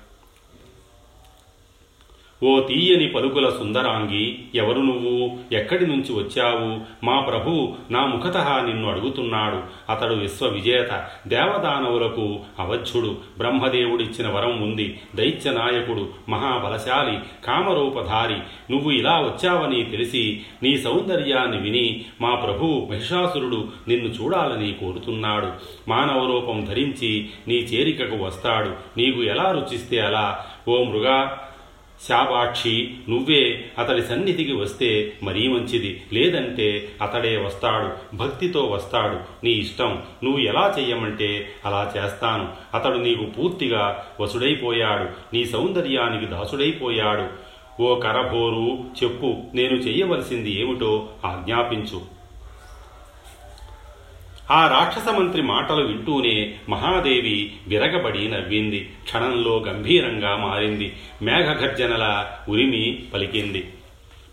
ఓ 2.44 2.60
తీయని 2.60 3.08
పలుకుల 3.08 3.50
సుందరాంగి 3.50 4.40
ఎవరు 4.56 4.80
నువ్వు? 4.80 5.38
ఎక్కడి 5.52 5.88
నుంచి 5.88 6.14
వచ్చావు? 6.14 7.06
మా 7.06 7.20
ప్రభు 7.20 7.74
నా 7.92 8.06
ముఖత 8.06 8.38
నిన్ను 8.38 8.90
అడుగుతున్నాడు. 8.90 9.92
అతడు 9.92 10.14
విశ్వవిజేత 10.14 11.08
దేవదానవులకు 11.28 12.40
అవధ్యుడు 12.60 13.18
బ్రహ్మదేవుడిచ్చిన 13.38 14.28
వరం 14.28 14.62
ఉంది. 14.62 15.00
దైత్య 15.16 15.52
నాయకుడు 15.52 16.10
మహాబలశాలి 16.30 17.20
కామరూపధారి. 17.46 18.38
నువ్వు 18.72 18.92
ఇలా 18.92 19.20
వచ్చావని 19.20 19.84
తెలిసి 19.84 20.42
నీ 20.64 20.78
సౌందర్యాన్ని 20.78 21.58
విని 21.58 22.06
మా 22.22 22.36
ప్రభు 22.36 22.88
మహిషాసురుడు 22.92 23.68
నిన్ను 23.88 24.08
చూడాలని 24.08 24.74
కోరుతున్నాడు. 24.74 25.48
మానవ 25.88 26.32
రూపం 26.32 26.66
ధరించి 26.66 27.30
నీ 27.48 27.56
చేరికకు 27.56 28.24
వస్తాడు. 28.24 28.70
నీకు 28.98 29.24
ఎలా 29.24 29.52
రుచిస్తే 29.52 30.00
అలా? 30.00 30.46
ఓ 30.68 30.84
మృగా 30.84 31.44
శాబాక్షి 32.02 32.94
నువ్వే 33.10 33.66
అతడి 33.78 34.02
సన్నిధికి 34.02 34.52
వస్తే 34.52 35.14
మరీ 35.24 35.48
మంచిది. 35.48 36.04
లేదంటే 36.14 36.90
అతడే 37.02 37.38
వస్తాడు 37.38 38.16
భక్తితో 38.16 38.66
వస్తాడు. 38.66 39.46
నీ 39.46 39.52
ఇష్టం. 39.52 40.02
నువ్వు 40.24 40.42
ఎలా 40.42 40.76
చెయ్యమంటే 40.80 41.48
అలా 41.66 41.94
చేస్తాను. 41.98 42.50
అతడు 42.74 42.98
నీకు 42.98 43.26
పూర్తిగా 43.26 44.06
వసుడైపోయాడు. 44.20 45.36
నీ 45.36 45.46
సౌందర్యానికి 45.46 46.26
దాసుడైపోయాడు. 46.26 47.48
ఓ 47.82 48.00
కరభోరు 48.00 48.78
చెప్పు 49.04 49.38
నేను 49.56 49.74
చెయ్యవలసింది 49.74 50.62
ఏమిటో 50.62 51.10
ఆజ్ఞాపించు. 51.26 52.17
ఆ 54.52 54.68
రాక్షస 54.68 55.10
మంత్రి 55.10 55.42
మాటలు 55.42 55.86
వింటూనే 55.86 56.56
మహాదేవి 56.70 57.56
విరగబడి 57.68 58.28
నవ్వింది. 58.28 58.90
క్షణంలో 59.04 59.64
గంభీరంగా 59.68 60.38
మారింది. 60.38 60.96
మేఘగర్జనల 61.22 62.26
ఉరిమి 62.50 63.04
పలికింది. 63.14 63.74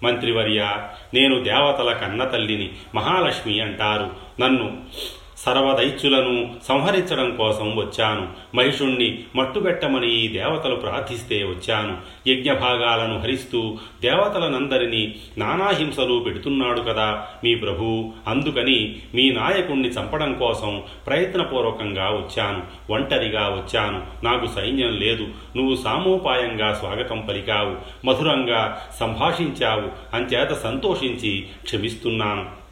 మంత్రివర్య 0.02 0.88
నేను 1.14 1.42
దేవతల 1.42 1.92
కన్న 1.92 2.24
తల్లిని 2.24 2.70
మహాలక్ష్మి 2.94 3.60
అంటారు. 3.60 4.10
నన్ను 4.40 4.78
సర్వదైత్యులను 5.38 6.54
సంహరించడం 6.68 7.36
కోసం 7.36 7.76
వచ్చాను. 7.76 8.28
మహిషుణ్ణి 8.56 9.24
మట్టుబెట్టమని 9.36 10.12
ఈ 10.12 10.28
దేవతలు 10.28 10.76
ప్రార్థిస్తే 10.76 11.44
వచ్చాను. 11.44 11.96
యజ్ఞభాగాలను 12.28 13.20
హరిస్తూ 13.20 13.78
దేవతలనందరినీ 14.02 15.14
నానాహింసలు 15.38 16.18
పెడుతున్నాడు 16.18 16.80
కదా 16.80 17.26
మీ 17.44 17.54
ప్రభు. 17.54 18.12
అందుకని 18.28 18.96
మీ 19.14 19.30
నాయకుణ్ణి 19.30 19.88
చంపడం 19.88 20.34
కోసం 20.34 20.82
ప్రయత్నపూర్వకంగా 21.06 22.04
వచ్చాను. 22.04 22.92
ఒంటరిగా 22.92 23.48
వచ్చాను. 23.48 24.24
నాకు 24.24 24.46
సైన్యం 24.46 24.96
లేదు. 24.96 25.28
నువ్వు 25.56 25.76
సామోపాయంగా 25.76 26.74
స్వాగతం 26.74 27.20
పలికావు. 27.20 28.06
మధురంగా 28.06 28.80
సంభాషించావు. 29.00 30.16
అంచేత 30.16 30.50
సంతోషించి 30.50 31.46
క్షమిస్తున్నాను. 31.62 32.63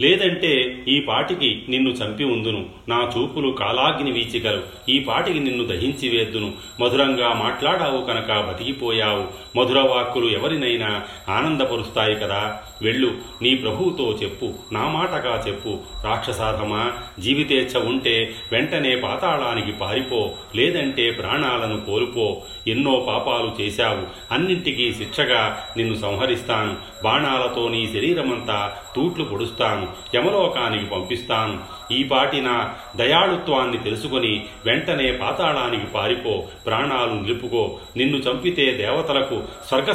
లేదంటే 0.00 0.84
ఈ 0.88 1.00
పాటికి 1.00 1.62
నిన్ను 1.68 1.90
చంపి 1.90 2.24
ఉందును. 2.24 2.77
నా 2.88 3.12
చూపులు 3.16 3.50
కాలాగ్ని 3.50 4.12
వీచికలు 4.12 4.62
ఈ 4.88 4.98
పాటికి 4.98 5.40
నిన్ను 5.40 5.64
దహించి 5.64 6.18
వేద్దును. 6.18 6.52
మధురంగా 6.80 7.32
మాట్లాడావు 7.32 8.04
కనుక 8.04 8.46
బతికిపోయావు. 8.46 9.58
మధుర 9.58 9.80
వాక్కులు 9.80 10.28
ఎవరినైనా 10.28 11.02
ఆనందపరుస్తాయి 11.28 12.14
కదా. 12.14 12.60
వెళ్ళు 12.82 13.14
నీ 13.42 13.54
ప్రభువుతో 13.54 14.18
చెప్పు 14.22 14.52
నా 14.72 14.88
మాటగా 14.88 15.44
చెప్పు. 15.48 15.78
రాక్షసాధమా 16.04 16.92
జీవితేచ్ఛ 17.18 17.84
ఉంటే 17.84 18.34
వెంటనే 18.52 18.96
పాతాళానికి 18.96 19.72
పారిపో 19.72 20.30
లేదంటే 20.56 21.10
ప్రాణాలను 21.10 21.80
కోల్పో. 21.80 22.42
ఎన్నో 22.68 23.04
పాపాలు 23.08 23.62
చేశావు. 23.62 24.34
అన్నింటికీ 24.34 24.92
శిక్షగా 24.92 25.64
నిన్ను 25.76 25.94
సంహరిస్తాను. 25.94 26.76
బాణాలతో 27.04 27.68
నీ 27.68 27.86
శరీరమంతా 27.86 28.72
తూట్లు 28.96 29.24
పొడుస్తాను. 29.24 29.88
యమలోకానికి 30.16 30.86
పంపిస్తాను. 30.86 31.77
ఈ 31.92 32.04
నా 32.40 32.74
దయాళుత్వాన్ని 32.96 33.78
తెలుసుకొని 33.78 34.46
వెంటనే 34.66 35.12
పాతాళానికి 35.12 35.86
పారిపో 35.86 36.44
ప్రాణాలు 36.66 37.10
నిలుపుకో. 37.10 37.78
నిన్ను 37.96 38.16
చంపితే 38.16 38.72
దేవతలకు 38.72 39.42
స్వర్గ 39.68 39.92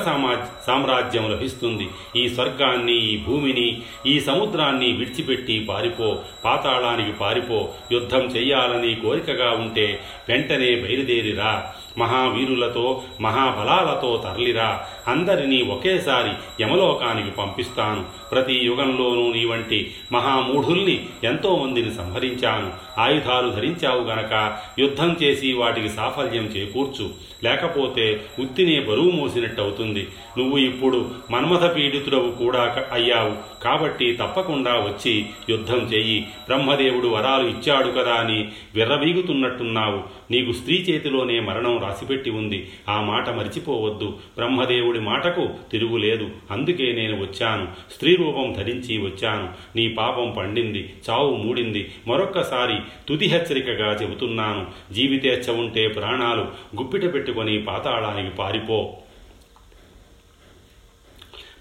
సామ్రాజ్యం 0.67 1.32
లభిస్తుంది. 1.32 1.89
ఈ 2.15 2.29
స్వర్గాన్ని 2.29 2.97
ఈ 2.97 3.17
భూమిని 3.17 3.82
ఈ 4.06 4.19
సముద్రాన్ని 4.19 4.91
విడిచిపెట్టి 4.91 5.60
పారిపో 5.69 6.19
పాతాళానికి 6.45 7.12
పారిపో. 7.12 7.69
యుద్ధం 7.91 8.19
చెయ్యాలని 8.19 8.95
కోరికగా 8.95 9.51
ఉంటే 9.51 9.99
వెంటనే 10.29 10.75
బయలుదేరిరా. 10.75 11.73
మహావీరులతో 11.97 13.01
మహాబలాలతో 13.21 14.23
తరలిరా. 14.23 14.88
అందరినీ 15.08 15.62
ఒకేసారి 15.62 16.63
యమలోకానికి 16.63 17.32
పంపిస్తాను. 17.32 18.06
ప్రతి 18.32 18.54
యుగంలోనూ 18.54 19.34
నీ 19.34 19.46
వంటి 19.46 19.94
మహామూఢుల్ని 20.12 21.06
ఎంతోమందిని 21.24 21.92
సంహరించాను. 21.92 22.74
ఆయుధాలు 23.00 23.50
ధరించావు 23.50 24.02
గనక 24.02 24.60
యుద్ధం 24.80 25.18
చేసి 25.24 25.54
వాటికి 25.54 25.89
సాఫల్యం 25.89 26.44
చేకూర్చు. 26.44 27.10
లేకపోతే 27.44 28.22
ఉత్తినే 28.39 28.80
బరువు 28.80 29.12
మోసినట్టవుతుంది. 29.12 30.08
నువ్వు 30.38 30.58
ఇప్పుడు 30.58 31.10
మన్మథ 31.32 31.76
పీడితుడవు 31.76 32.32
కూడా 32.32 32.86
అయ్యావు. 32.92 33.63
కాబట్టి 33.63 34.13
తప్పకుండా 34.13 34.72
వచ్చి 34.72 35.26
యుద్ధం 35.50 35.78
చెయ్యి 35.78 36.22
బ్రహ్మదేవుడు 36.22 37.08
వరాలు 37.08 37.48
ఇచ్చాడు 37.48 37.92
కదా 37.92 38.13
అని 38.13 38.48
విర్రవీగుతున్నట్టున్నావు. 38.76 40.04
నీకు 40.32 40.52
స్త్రీ 40.52 40.76
చేతిలోనే 40.76 41.39
మరణం 41.39 41.78
రాసిపెట్టి 41.78 42.30
ఉంది. 42.30 42.70
ఆ 42.89 43.02
మాట 43.02 43.30
మరిచిపోవద్దు. 43.30 44.06
బ్రహ్మదేవుడు 44.38 44.92
మాటకు 44.99 45.49
తిరుగులేదు 45.71 46.29
అందుకే 46.51 46.91
నేను 46.91 47.21
వచ్చాను. 47.21 47.67
స్త్రీ 47.93 48.15
రూపం 48.15 48.53
ధరించి 48.58 48.97
వచ్చాను. 48.97 49.49
నీ 49.75 49.89
పాపం 49.89 50.34
పండింది 50.38 50.93
చావు 51.10 51.36
మూడింది. 51.36 51.91
మరొక్కసారి 52.08 52.77
తుది 53.08 53.25
హెచ్చరికగా 53.25 53.93
చెబుతున్నాను. 53.93 54.93
జీవితేచ్ఛ 54.93 55.58
ఉంటే 55.58 55.88
ప్రాణాలు. 55.88 56.41
గుప్పిట 56.82 57.13
పెట్టుకొని 57.13 57.62
పాతాళానికి 57.62 58.36
పారిపో. 58.36 58.97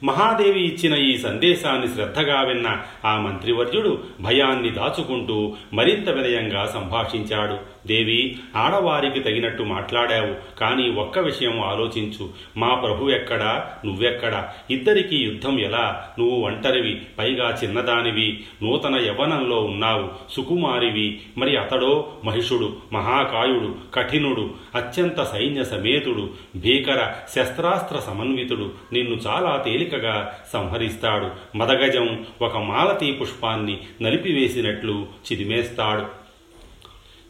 మహాదేవి 0.05 0.61
ఇచ్చిన 0.61 0.95
ఈ 0.95 1.19
సందేశాన్ని 1.19 1.89
శ్రద్ధగా 1.89 2.43
విన్న 2.43 2.83
ఆ 3.05 3.21
మంత్రివర్యుడు 3.21 4.05
భయాన్ని 4.21 4.71
దాచుకుంటూ 4.71 5.57
మరింత 5.73 6.09
వినయంగా 6.09 6.67
సంభాషించాడు. 6.67 7.72
దేవి 7.87 8.39
ఆడవారికి 8.57 9.21
తగినట్టు 9.21 9.63
మాట్లాడావు. 9.63 10.59
కానీ 10.59 10.91
ఒక్క 10.91 11.19
విషయం 11.19 11.61
ఆలోచించు. 11.61 12.31
మా 12.57 12.75
ప్రభు 12.75 13.11
ఎక్కడా? 13.11 13.71
నువ్వెక్కడా? 13.85 14.49
ఇద్దరికీ 14.71 15.17
యుద్ధం 15.17 15.59
ఎలా? 15.61 16.09
నువ్వు 16.19 16.41
ఒంటరివి 16.41 17.03
పైగా 17.19 17.59
చిన్నదానివి. 17.65 18.45
నూతన 18.63 18.95
యవనంలో 18.95 19.65
ఉన్నావు. 19.65 20.11
సుకుమారివి. 20.31 21.21
మరి 21.39 21.57
అతడో 21.57 22.13
మహిషుడు 22.25 22.77
మహాకాయుడు 22.93 23.75
కఠినుడు 23.95 24.51
అత్యంత 24.75 25.23
సైన్య 25.23 25.65
సమేతుడు 25.65 26.31
భీకర 26.57 27.13
శస్త్రాస్త్ర 27.37 27.99
సమన్వితుడు 27.99 28.73
నిన్ను 28.93 29.15
చాలా 29.15 29.63
తేలికగా 29.65 30.39
సంహరిస్తాడు. 30.53 31.57
మదగజం 31.57 32.27
ఒక 32.43 32.59
మాలతీ 32.59 33.13
పుష్పాన్ని 33.13 33.79
నలిపివేసినట్లు 34.03 35.07
చిదిమేస్తాడు. 35.33 36.22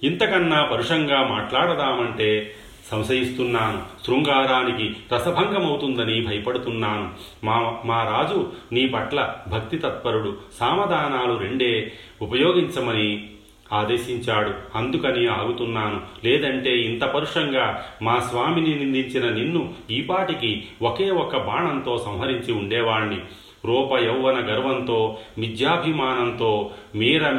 ఇంతకన్నా 0.02 0.64
పరుషంగా 0.64 1.26
మాట్లాడదామంటే 1.26 2.54
సంశయిస్తున్నాను. 2.90 3.82
శృంగారానికి 4.06 4.94
రసభంగమవుతుందని 5.14 6.26
భయపడుతున్నాను. 6.26 7.10
మా 7.44 7.76
మా 7.84 8.02
రాజు 8.02 8.52
నీ 8.72 8.88
పట్ల 8.88 9.34
భక్తి 9.48 9.78
తత్పరుడు. 9.78 10.36
సామధానాలు 10.60 11.38
రెండే 11.38 11.92
ఉపయోగించమని 12.22 13.30
ఆదేశించాడు. 13.72 14.52
అందుకని 14.74 15.26
ఆగుతున్నాను. 15.26 16.00
లేదంటే 16.24 16.78
ఇంత 16.78 17.04
పరుషంగా 17.04 17.84
మా 18.02 18.18
స్వామిని 18.18 18.74
నిందించిన 18.74 19.34
నిన్ను 19.34 19.74
ఈపాటికి 19.90 20.64
ఒకే 20.82 21.10
ఒక్క 21.10 21.36
బాణంతో 21.36 22.02
సంహరించి 22.06 22.52
ఉండేవాణ్ణి. 22.52 23.18
రూప 23.64 23.98
యౌవన 23.98 24.38
గర్వంతో 24.38 25.18
మిథ్యాభిమానంతో 25.38 26.70
మీర 26.94 27.30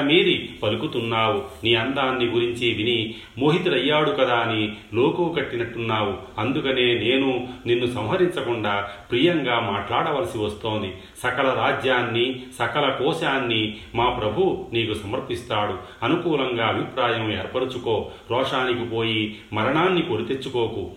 మీరి 0.00 0.50
పలుకుతున్నావు. 0.62 1.42
నీ 1.64 1.74
అందాన్ని 1.74 2.24
గురించి 2.24 2.74
విని 2.74 3.14
మోహితుడయ్యాడు 3.38 4.10
కదా 4.10 4.34
అని 4.34 4.72
లోకు 4.94 5.34
కట్టినట్టున్నావు. 5.38 6.14
అందుకనే 6.38 6.94
నేను 6.94 7.48
నిన్ను 7.66 7.86
సంహరించకుండా 7.86 8.88
ప్రియంగా 9.10 9.60
మాట్లాడవలసి 9.60 10.38
వస్తోంది. 10.38 10.92
సకల 11.22 11.50
రాజ్యాన్ని 11.50 12.40
సకల 12.58 12.88
కోశాన్ని 12.88 13.76
మా 13.94 14.10
ప్రభు 14.10 14.66
నీకు 14.72 14.94
సమర్పిస్తాడు. 14.94 15.74
అనుకూలంగా 16.02 16.66
అభిప్రాయం 16.66 17.32
ఏర్పరుచుకో. 17.32 18.10
రోషానికి 18.30 18.84
పోయి 18.84 19.36
మరణాన్ని 19.52 20.02
కొని 20.02 20.24
తెచ్చుకోకు. 20.24 20.90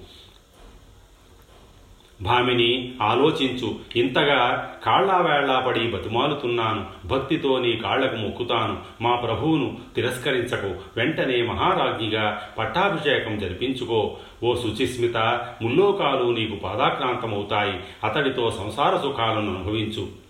భామిని 2.21 2.93
ఆలోచించు. 3.01 3.75
ఇంతగా 3.95 4.73
కాళ్ళావేళ్ళా 4.83 5.59
పడి 5.59 5.91
బతిమాలుతున్నాను. 5.91 7.07
భక్తితో 7.07 7.59
నీ 7.59 7.73
కాళ్ళకు 7.73 8.15
మొక్కుతాను. 8.15 8.77
మా 9.01 9.15
ప్రభువును 9.15 9.77
తిరస్కరించకు. 9.95 10.75
వెంటనే 10.97 11.41
మహారాజ్ఞిగా 11.41 12.41
పట్టాభిషేకం 12.57 13.37
జరిపించుకో. 13.37 14.17
ఓ 14.43 14.55
శుచిస్మిత 14.55 15.17
ముల్లోకాలు 15.61 16.31
నీకు 16.31 16.55
పాదాక్రాంతమవుతాయి. 16.55 17.79
అతడితో 18.03 18.51
సంసార 18.51 18.97
సుఖాలను 18.97 19.55
అనుభవించు. 19.55 20.20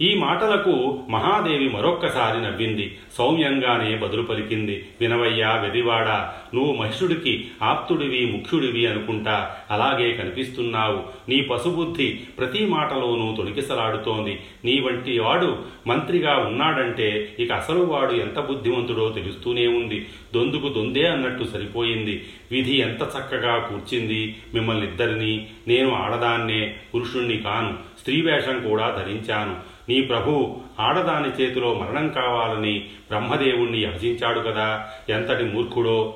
ఈ 0.00 0.14
మాటలకు 0.14 1.02
మహాదేవి 1.10 1.68
మరొక్కసారి 1.68 2.42
నవ్వింది. 2.42 2.96
సౌమ్యంగానే 3.18 3.96
బదులు 3.96 4.22
పలికింది 4.22 4.86
వినవయ్యా 5.00 5.56
వెదివాడా 5.56 6.34
నువ్వు 6.54 6.74
మహిషుడికి 6.74 7.48
ఆప్తుడివి 7.62 8.32
ముఖ్యుడివి 8.32 8.86
అనుకుంటా. 8.86 9.56
అలాగే 9.70 10.12
కనిపిస్తున్నావు. 10.12 11.30
నీ 11.30 11.40
పశుబుద్ధి 11.40 12.20
ప్రతి 12.38 12.66
మాటలోనూ 12.66 13.34
తొలికిసలాడుతోంది 13.36 14.40
నీ 14.64 14.80
వంటి 14.80 15.18
వాడు 15.18 15.58
మంత్రిగా 15.86 16.36
ఉన్నాడంటే 16.36 17.36
ఇక 17.38 17.52
అసలు 17.52 17.80
వాడు 17.80 18.12
ఎంత 18.12 18.38
బుద్ధిమంతుడో 18.38 19.08
తెలుస్తూనే 19.08 19.66
ఉంది. 19.66 20.06
దొందుకు 20.34 20.68
దొందే 20.68 21.06
అన్నట్టు 21.06 21.44
సరిపోయింది. 21.44 22.24
విధి 22.52 22.76
ఎంత 22.76 23.02
చక్కగా 23.02 23.58
కూర్చింది. 23.58 24.36
మిమ్మల్ని 24.54 24.86
ఇద్దరిని 24.86 25.46
నేను 25.68 25.94
ఆడదాన్నే 25.94 26.74
పురుషుణ్ణి 26.94 27.36
కాను. 27.36 27.74
స్త్రీ 27.98 28.20
వేషం 28.20 28.68
కూడా 28.68 28.90
ధరించాను. 28.90 29.73
నీ 29.88 30.00
ప్రభు 30.00 30.56
ఆడదాని 30.80 31.42
చేతిలో 31.42 31.74
మరణం 31.74 32.08
కావాలని 32.08 32.78
బ్రహ్మదేవుణ్ణి 32.80 33.84
అర్జించాడు 33.84 34.40
కదా. 34.40 34.88
ఎంతటి 35.08 35.44
మూర్ఖుడో. 35.44 36.14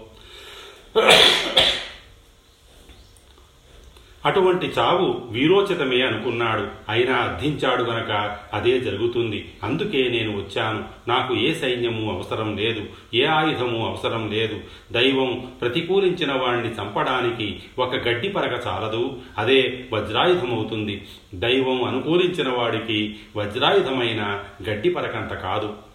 అటువంటి 4.27 4.67
చావు 4.67 5.23
వీరోచితమే 5.31 6.01
అనుకున్నాడు. 6.01 6.67
అయినా 6.89 7.17
అర్థించాడు 7.17 7.83
గనక 7.83 8.39
అదే 8.55 8.81
జరుగుతుంది. 8.81 9.53
అందుకే 9.63 10.09
నేను 10.09 10.37
వచ్చాను. 10.37 10.85
నాకు 11.09 11.35
ఏ 11.35 11.55
సైన్యము 11.55 12.13
అవసరం 12.13 12.57
లేదు. 12.57 12.81
ఏ 13.15 13.25
ఆయుధము 13.25 13.87
అవసరం 13.87 14.31
లేదు. 14.31 14.61
దైవం 14.93 15.47
ప్రతికూలించిన 15.61 16.33
వాణ్ణి 16.33 16.69
చంపడానికి 16.69 17.61
ఒక 17.79 17.95
గడ్డి 17.95 18.29
పరక 18.29 18.67
చాలదు. 18.67 19.17
అదే 19.39 19.85
వజ్రాయుధమవుతుంది. 19.93 21.05
దైవం 21.35 21.85
అనుకూలించిన 21.85 22.49
వాడికి 22.49 23.17
వజ్రాయుధమైన 23.37 24.41
గడ్డి 24.71 24.91
పరకంత 24.91 25.35
కాదు. 25.35 25.88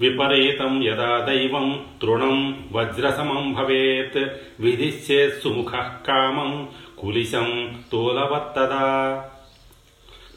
విపరీతం 0.00 0.82
యదా 0.82 1.24
దైవం 1.24 1.84
తృణం 2.02 2.68
వజ్రసమం 2.72 3.52
భవేత్. 3.52 4.28
విధిశ్చేత్ 4.60 5.42
సుముఖ 5.42 5.70
కామం. 6.06 6.68
కులిశం 6.98 7.76
తూలవత్తదా. 7.92 9.24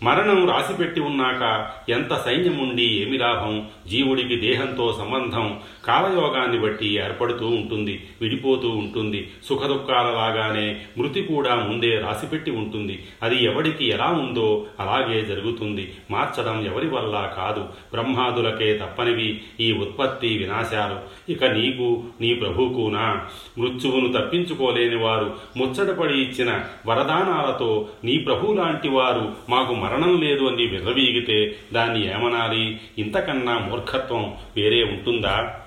మరణం 0.03 0.49
రాసిపెట్టి 0.49 0.99
ఉన్నాక 0.99 1.71
ఎంత 1.89 2.13
సైన్యముండి 2.13 2.83
ఏమి 2.83 3.17
లాభం? 3.17 3.67
జీవుడికి 3.87 4.35
దేహంతో 4.35 4.95
సంబంధం. 4.99 5.59
కాలయోగాన్ని 5.85 6.59
బట్టి 6.59 6.87
ఏర్పడుతూ 6.87 7.47
ఉంటుంది 7.47 8.07
విడిపోతూ 8.21 8.69
ఉంటుంది. 8.69 9.31
సుఖదుఖాలలాగానే 9.49 10.81
మృతి 10.97 11.21
కూడా 11.21 11.55
ముందే 11.55 11.99
రాసిపెట్టి 11.99 12.51
ఉంటుంది. 12.51 13.05
అది 13.23 13.43
ఎవడికి 13.43 13.85
ఎలా 13.85 14.05
ఉందో 14.05 14.65
అలాగే 14.79 15.25
జరుగుతుంది. 15.25 15.93
మార్చడం 16.11 16.65
ఎవరి 16.65 16.87
వల్ల 16.87 17.31
కాదు. 17.37 17.61
బ్రహ్మాదులకే 17.93 18.77
తప్పనివి 18.77 19.41
ఈ 19.59 19.73
ఉత్పత్తి 19.73 20.37
వినాశాలు. 20.37 21.31
ఇక 21.31 21.43
నీకు 21.43 22.03
నీ 22.21 22.33
ప్రభువుకునా? 22.33 23.25
మృత్యువును 23.57 24.13
తప్పించుకోలేని 24.13 24.95
వారు 24.95 25.35
ముచ్చటపడి 25.57 26.13
ఇచ్చిన 26.13 26.59
వరదానాలతో 26.85 27.87
నీ 28.03 28.17
ప్రభు 28.17 28.53
లాంటి 28.53 28.89
వారు 28.89 29.35
మాకు 29.49 29.73
మరణం 29.89 30.21
లేదు 30.21 30.43
అని 30.43 30.65
విర్రవీగితే 30.65 31.55
దాన్ని 31.73 32.05
ఏమనాలి? 32.05 32.81
ఇంతకన్నా 32.97 33.57
మూర్ఖత్వం 33.57 34.33
వేరే 34.55 34.83
ఉంటుందా? 34.83 35.59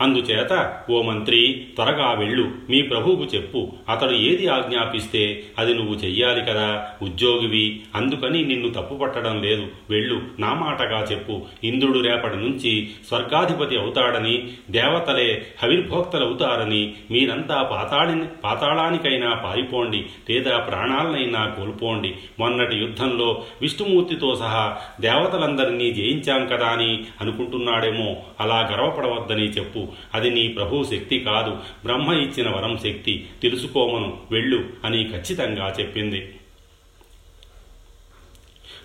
అందుచేత 0.00 0.82
ఓ 0.90 1.02
మంత్రి 1.02 1.66
త్వరగా 1.74 2.12
వెళ్ళు. 2.12 2.50
మీ 2.70 2.82
ప్రభువుకు 2.82 3.24
చెప్పు. 3.24 3.72
అతడు 3.88 4.10
ఏది 4.10 4.46
ఆజ్ఞాపిస్తే 4.46 5.42
అది 5.58 5.74
నువ్వు 5.74 5.94
చెయ్యాలి 5.94 6.40
కదా. 6.40 6.88
ఉద్యోగివి 7.02 7.80
అందుకని 7.94 8.44
నిన్ను 8.44 8.70
తప్పుపట్టడం 8.70 9.42
లేదు. 9.42 9.68
వెళ్ళు. 9.90 10.22
నా 10.38 10.54
మాటగా 10.54 11.02
చెప్పు. 11.12 11.42
ఇంద్రుడు 11.64 11.98
రేపటి 11.98 12.36
నుంచి 12.36 12.90
స్వర్గాధిపతి 13.08 13.78
అవుతాడని 13.78 14.48
దేవతలే 14.70 15.46
హవిర్భోక్తలవుతారని 15.62 16.92
మీరంతా 17.10 17.62
పాతాళి 17.62 18.26
పాతాళానికైనా 18.44 19.34
పారిపోండి. 19.34 20.06
లేదా 20.30 20.58
ప్రాణాలనైనా 20.58 21.46
కోల్పోండి. 21.46 22.14
మొన్నటి 22.38 22.76
యుద్ధంలో 22.76 23.44
విష్ణుమూర్తితో 23.62 24.34
సహా 24.34 24.76
దేవతలందరినీ 25.00 25.92
జయించాం 25.92 26.46
కదా 26.46 26.66
అని 26.66 27.04
అనుకుంటున్నాడేమో. 27.20 28.16
అలా 28.40 28.68
గర్వపడవద్దని 28.72 29.44
చెప్పు. 29.44 29.88
అది 30.14 30.30
నీ 30.30 30.48
ప్రభు 30.48 30.84
శక్తి 30.84 31.20
కాదు. 31.20 31.50
బ్రహ్మ 31.84 32.12
ఇచ్చిన 32.12 32.48
వరం 32.48 32.76
శక్తి. 32.76 33.26
తెలుసుకోమను 33.42 34.18
వెళ్ళు 34.30 34.68
అని 34.84 35.04
ఖచ్చితంగా 35.04 35.76
చెప్పింది. 35.80 36.28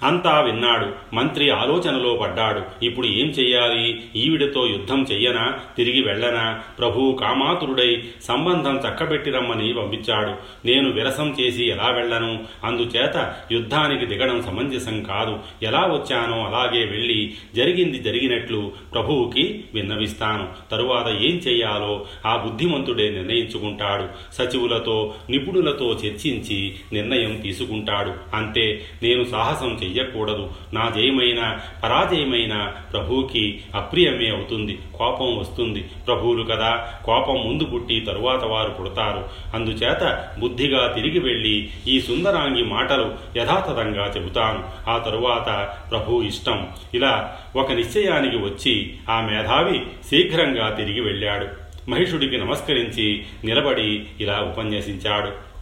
అంతా 0.03 0.41
విన్నాడు. 0.41 1.15
మంత్రి 1.15 1.49
ఆలోచనలో 1.49 2.13
పడ్డాడు. 2.13 2.85
ఇప్పుడు 2.85 3.07
ఏం 3.07 3.27
చెయ్యాలి? 3.27 4.01
ఈవిడతో 4.15 4.67
యుద్ధం 4.67 5.03
చెయ్యనా? 5.03 5.59
తిరిగి 5.77 6.03
వెళ్ళనా? 6.03 6.59
ప్రభువు 6.79 7.15
కామాతురుడై 7.15 8.03
సంబంధం 8.23 8.77
చక్కబెట్టి 8.77 9.31
రమ్మని 9.31 9.73
పంపించాడు. 9.73 10.33
నేను 10.67 10.91
విరసం 10.91 11.35
చేసి 11.39 11.65
ఎలా 11.65 11.89
వెళ్ళను? 11.89 12.43
అందుచేత 12.63 13.35
యుద్ధానికి 13.51 14.05
దిగడం 14.05 14.41
సమంజసం 14.41 15.03
కాదు. 15.03 15.39
ఎలా 15.63 15.79
వచ్చానో 15.79 16.45
అలాగే 16.45 16.85
వెళ్ళి 16.85 17.33
జరిగింది 17.55 17.99
జరిగినట్లు 17.99 18.71
ప్రభువుకి 18.93 19.63
విన్నవిస్తాను. 19.73 20.47
తరువాత 20.71 21.07
ఏం 21.07 21.35
చెయ్యాలో 21.37 22.05
ఆ 22.25 22.35
బుద్ధిమంతుడే 22.35 23.09
నిర్ణయించుకుంటాడు. 23.09 24.07
సచివులతో 24.33 25.13
నిపుణులతో 25.29 25.91
చర్చించి 25.91 26.75
నిర్ణయం 26.93 27.35
తీసుకుంటాడు. 27.35 28.35
అంతే. 28.35 28.81
నేను 29.03 29.23
సాహసం 29.23 29.75
చెయ్యకూడదు. 29.85 30.49
నా 30.73 30.91
జయమైన 30.95 31.57
పరాజయమైన 31.83 32.73
ప్రభువుకి 32.93 33.61
అప్రియమే 33.75 34.29
అవుతుంది. 34.29 34.79
కోపం 34.95 35.37
వస్తుంది. 35.37 35.79
ప్రభువులు 36.07 36.43
కదా 36.43 36.93
కోపం 37.05 37.47
ముందు 37.47 37.63
పుట్టి 37.63 37.99
తరువాత 37.99 38.43
వారు 38.43 38.69
పుడతారు. 38.69 39.29
అందుచేత 39.53 40.27
బుద్ధిగా 40.39 40.87
తిరిగి 40.87 41.19
వెళ్ళి 41.19 41.69
ఈ 41.87 42.01
సుందరాంగి 42.01 42.63
మాటలు 42.63 43.15
యథాతథంగా 43.37 44.13
చెబుతాను. 44.17 44.89
ఆ 44.89 44.97
తరువాత 44.97 45.73
ప్రభు 45.91 46.21
ఇష్టం. 46.21 46.67
ఇలా 46.93 47.37
ఒక 47.55 47.71
నిశ్చయానికి 47.71 48.37
వచ్చి 48.37 48.93
ఆ 49.09 49.21
మేధావి 49.21 49.85
శీఘ్రంగా 50.09 50.69
తిరిగి 50.69 51.01
వెళ్ళాడు. 51.01 51.65
మహిషుడికి 51.89 52.37
నమస్కరించి 52.37 53.23
నిలబడి 53.43 54.03
ఇలా 54.19 54.39
ఉపన్యసించాడు. 54.39 55.54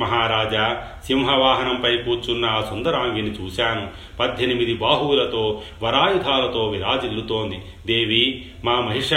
మహారాజా 0.00 0.86
సింహవాహనంపై 1.06 1.96
కూర్చున్న 1.96 2.46
ఆ 2.46 2.60
సుందరాంగిని 2.60 3.30
చూశాను. 3.30 3.88
పద్దెనిమిది 4.20 4.74
బాహువులతో 4.74 5.62
వరాయుధాలతో 5.82 6.68
విరాజిల్లుతోంది. 6.68 7.60
దేవి 7.86 8.50
మా 8.64 8.80
మహిష 8.80 9.14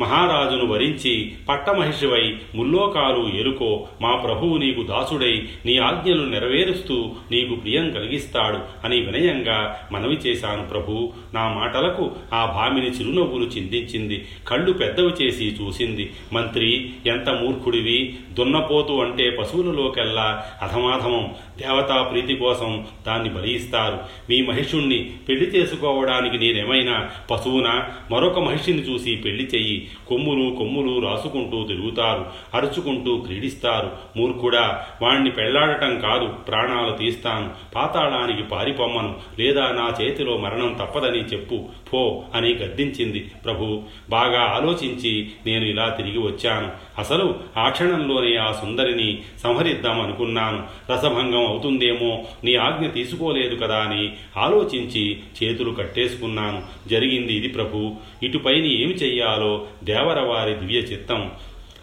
మహారాజును 0.00 0.66
వరించి 0.66 1.32
పట్టమహిషివై 1.48 2.36
ముల్లోకాలు 2.54 3.38
ఎరుకో 3.38 3.88
మా 4.02 4.16
ప్రభువు 4.16 4.56
నీకు 4.56 4.82
దాసుడై 4.82 5.48
నీ 5.66 5.78
ఆజ్ఞలు 5.78 6.26
నెరవేరుస్తూ 6.26 7.12
నీకు 7.32 7.54
ప్రియం 7.54 7.90
కలిగిస్తాడు 7.90 8.86
అని 8.86 9.00
వినయంగా 9.00 9.88
మనవి 9.92 10.14
చేశాను 10.14 10.66
ప్రభు. 10.66 11.12
నా 11.34 11.48
మాటలకు 11.48 12.10
ఆ 12.32 12.46
భామిని 12.46 12.86
చిరునవ్వులు 12.86 13.44
చిందించింది. 13.44 14.24
కళ్ళు 14.48 14.72
పెద్దవి 14.72 15.24
చేసి 15.24 15.56
చూసింది. 15.62 16.10
మంత్రి 16.32 16.90
ఎంత 17.06 17.30
మూర్ఖుడివి? 17.30 18.16
దున్నపోతు 18.32 18.92
అంటే 18.92 19.30
పశువులలోకెల్లా 19.30 20.44
అధమాధమం. 20.62 21.34
దేవతా 21.58 22.02
ప్రీతి 22.02 22.34
కోసం 22.34 22.86
దాన్ని 23.06 23.30
బలియిస్తారు. 23.30 23.98
మీ 24.30 24.42
మహిషుణ్ణి 24.42 25.10
పెళ్ళి 25.28 25.46
చేసుకోవడానికి 25.46 26.38
నేనేమైనా 26.38 27.10
పశువునా? 27.30 27.84
మరొక 28.10 28.38
మహిషిని 28.38 28.78
చూసి 28.78 29.16
పెళ్ళి 29.16 29.44
చెయ్యి. 29.44 29.87
కొమ్ములు 30.08 30.56
కొమ్ములు 30.56 31.06
రాసుకుంటూ 31.06 31.64
తిరుగుతారు 31.64 32.26
అరుచుకుంటూ 32.54 33.16
క్రీడిస్తారు. 33.16 33.90
మూర్ఖుడా 34.16 34.84
వాణ్ణి 35.02 35.30
పెళ్ళాడటం 35.30 36.00
కాదు 36.00 36.26
ప్రాణాలు 36.26 36.96
తీస్తాను. 36.96 37.50
పాతాళానికి 37.74 38.42
పారిపొమ్మను 38.42 39.14
లేదా 39.38 39.68
నా 39.70 39.94
చేతిలో 40.00 40.36
మరణం 40.36 40.76
తప్పదని 40.80 41.18
చెప్పు. 41.18 41.64
పో 41.92 42.24
అని 42.34 42.54
గద్దించింది 42.54 43.30
ప్రభు. 43.44 43.82
బాగా 44.10 44.40
ఆలోచించి 44.40 45.30
నేను 45.46 45.64
ఇలా 45.64 45.88
తిరిగి 45.88 46.18
వచ్చాను. 46.18 46.70
అసలు 46.98 47.40
ఆ 47.56 47.68
క్షణంలోనే 47.68 48.36
ఆ 48.36 48.52
సుందరిని 48.52 49.18
సంహరిద్దాం 49.42 50.00
అనుకున్నాను. 50.00 50.66
రసభంగం 50.92 51.46
అవుతుందేమో 51.46 52.24
నీ 52.44 52.54
ఆజ్ఞ 52.54 52.86
తీసుకోలేదు 52.86 53.54
కదా 53.54 53.76
అని 53.76 54.12
ఆలోచించి 54.36 55.18
చేతులు 55.42 55.70
కట్టేసుకున్నాను. 55.70 56.88
జరిగింది 56.88 57.34
ఇది 57.34 57.48
ప్రభు. 57.48 57.94
ఇటుపైన 58.22 58.64
ఏమి 58.64 58.94
చెయ్యాలో 58.94 59.66
దేవరవారి 59.84 60.54
దివ్య 60.54 60.78
చిత్తం. 60.78 61.30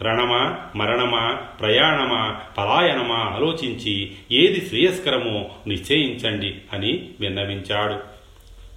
రణమా 0.01 0.57
మరణమా 0.75 1.31
ప్రయాణమా 1.31 2.39
పలాయనమా 2.57 3.15
ఆలోచించి 3.15 4.11
ఏది 4.31 4.61
శ్రేయస్కరమో 4.61 5.49
నిశ్చయించండి 5.67 6.55
అని 6.73 7.09
విన్నవించాడు. 7.19 8.14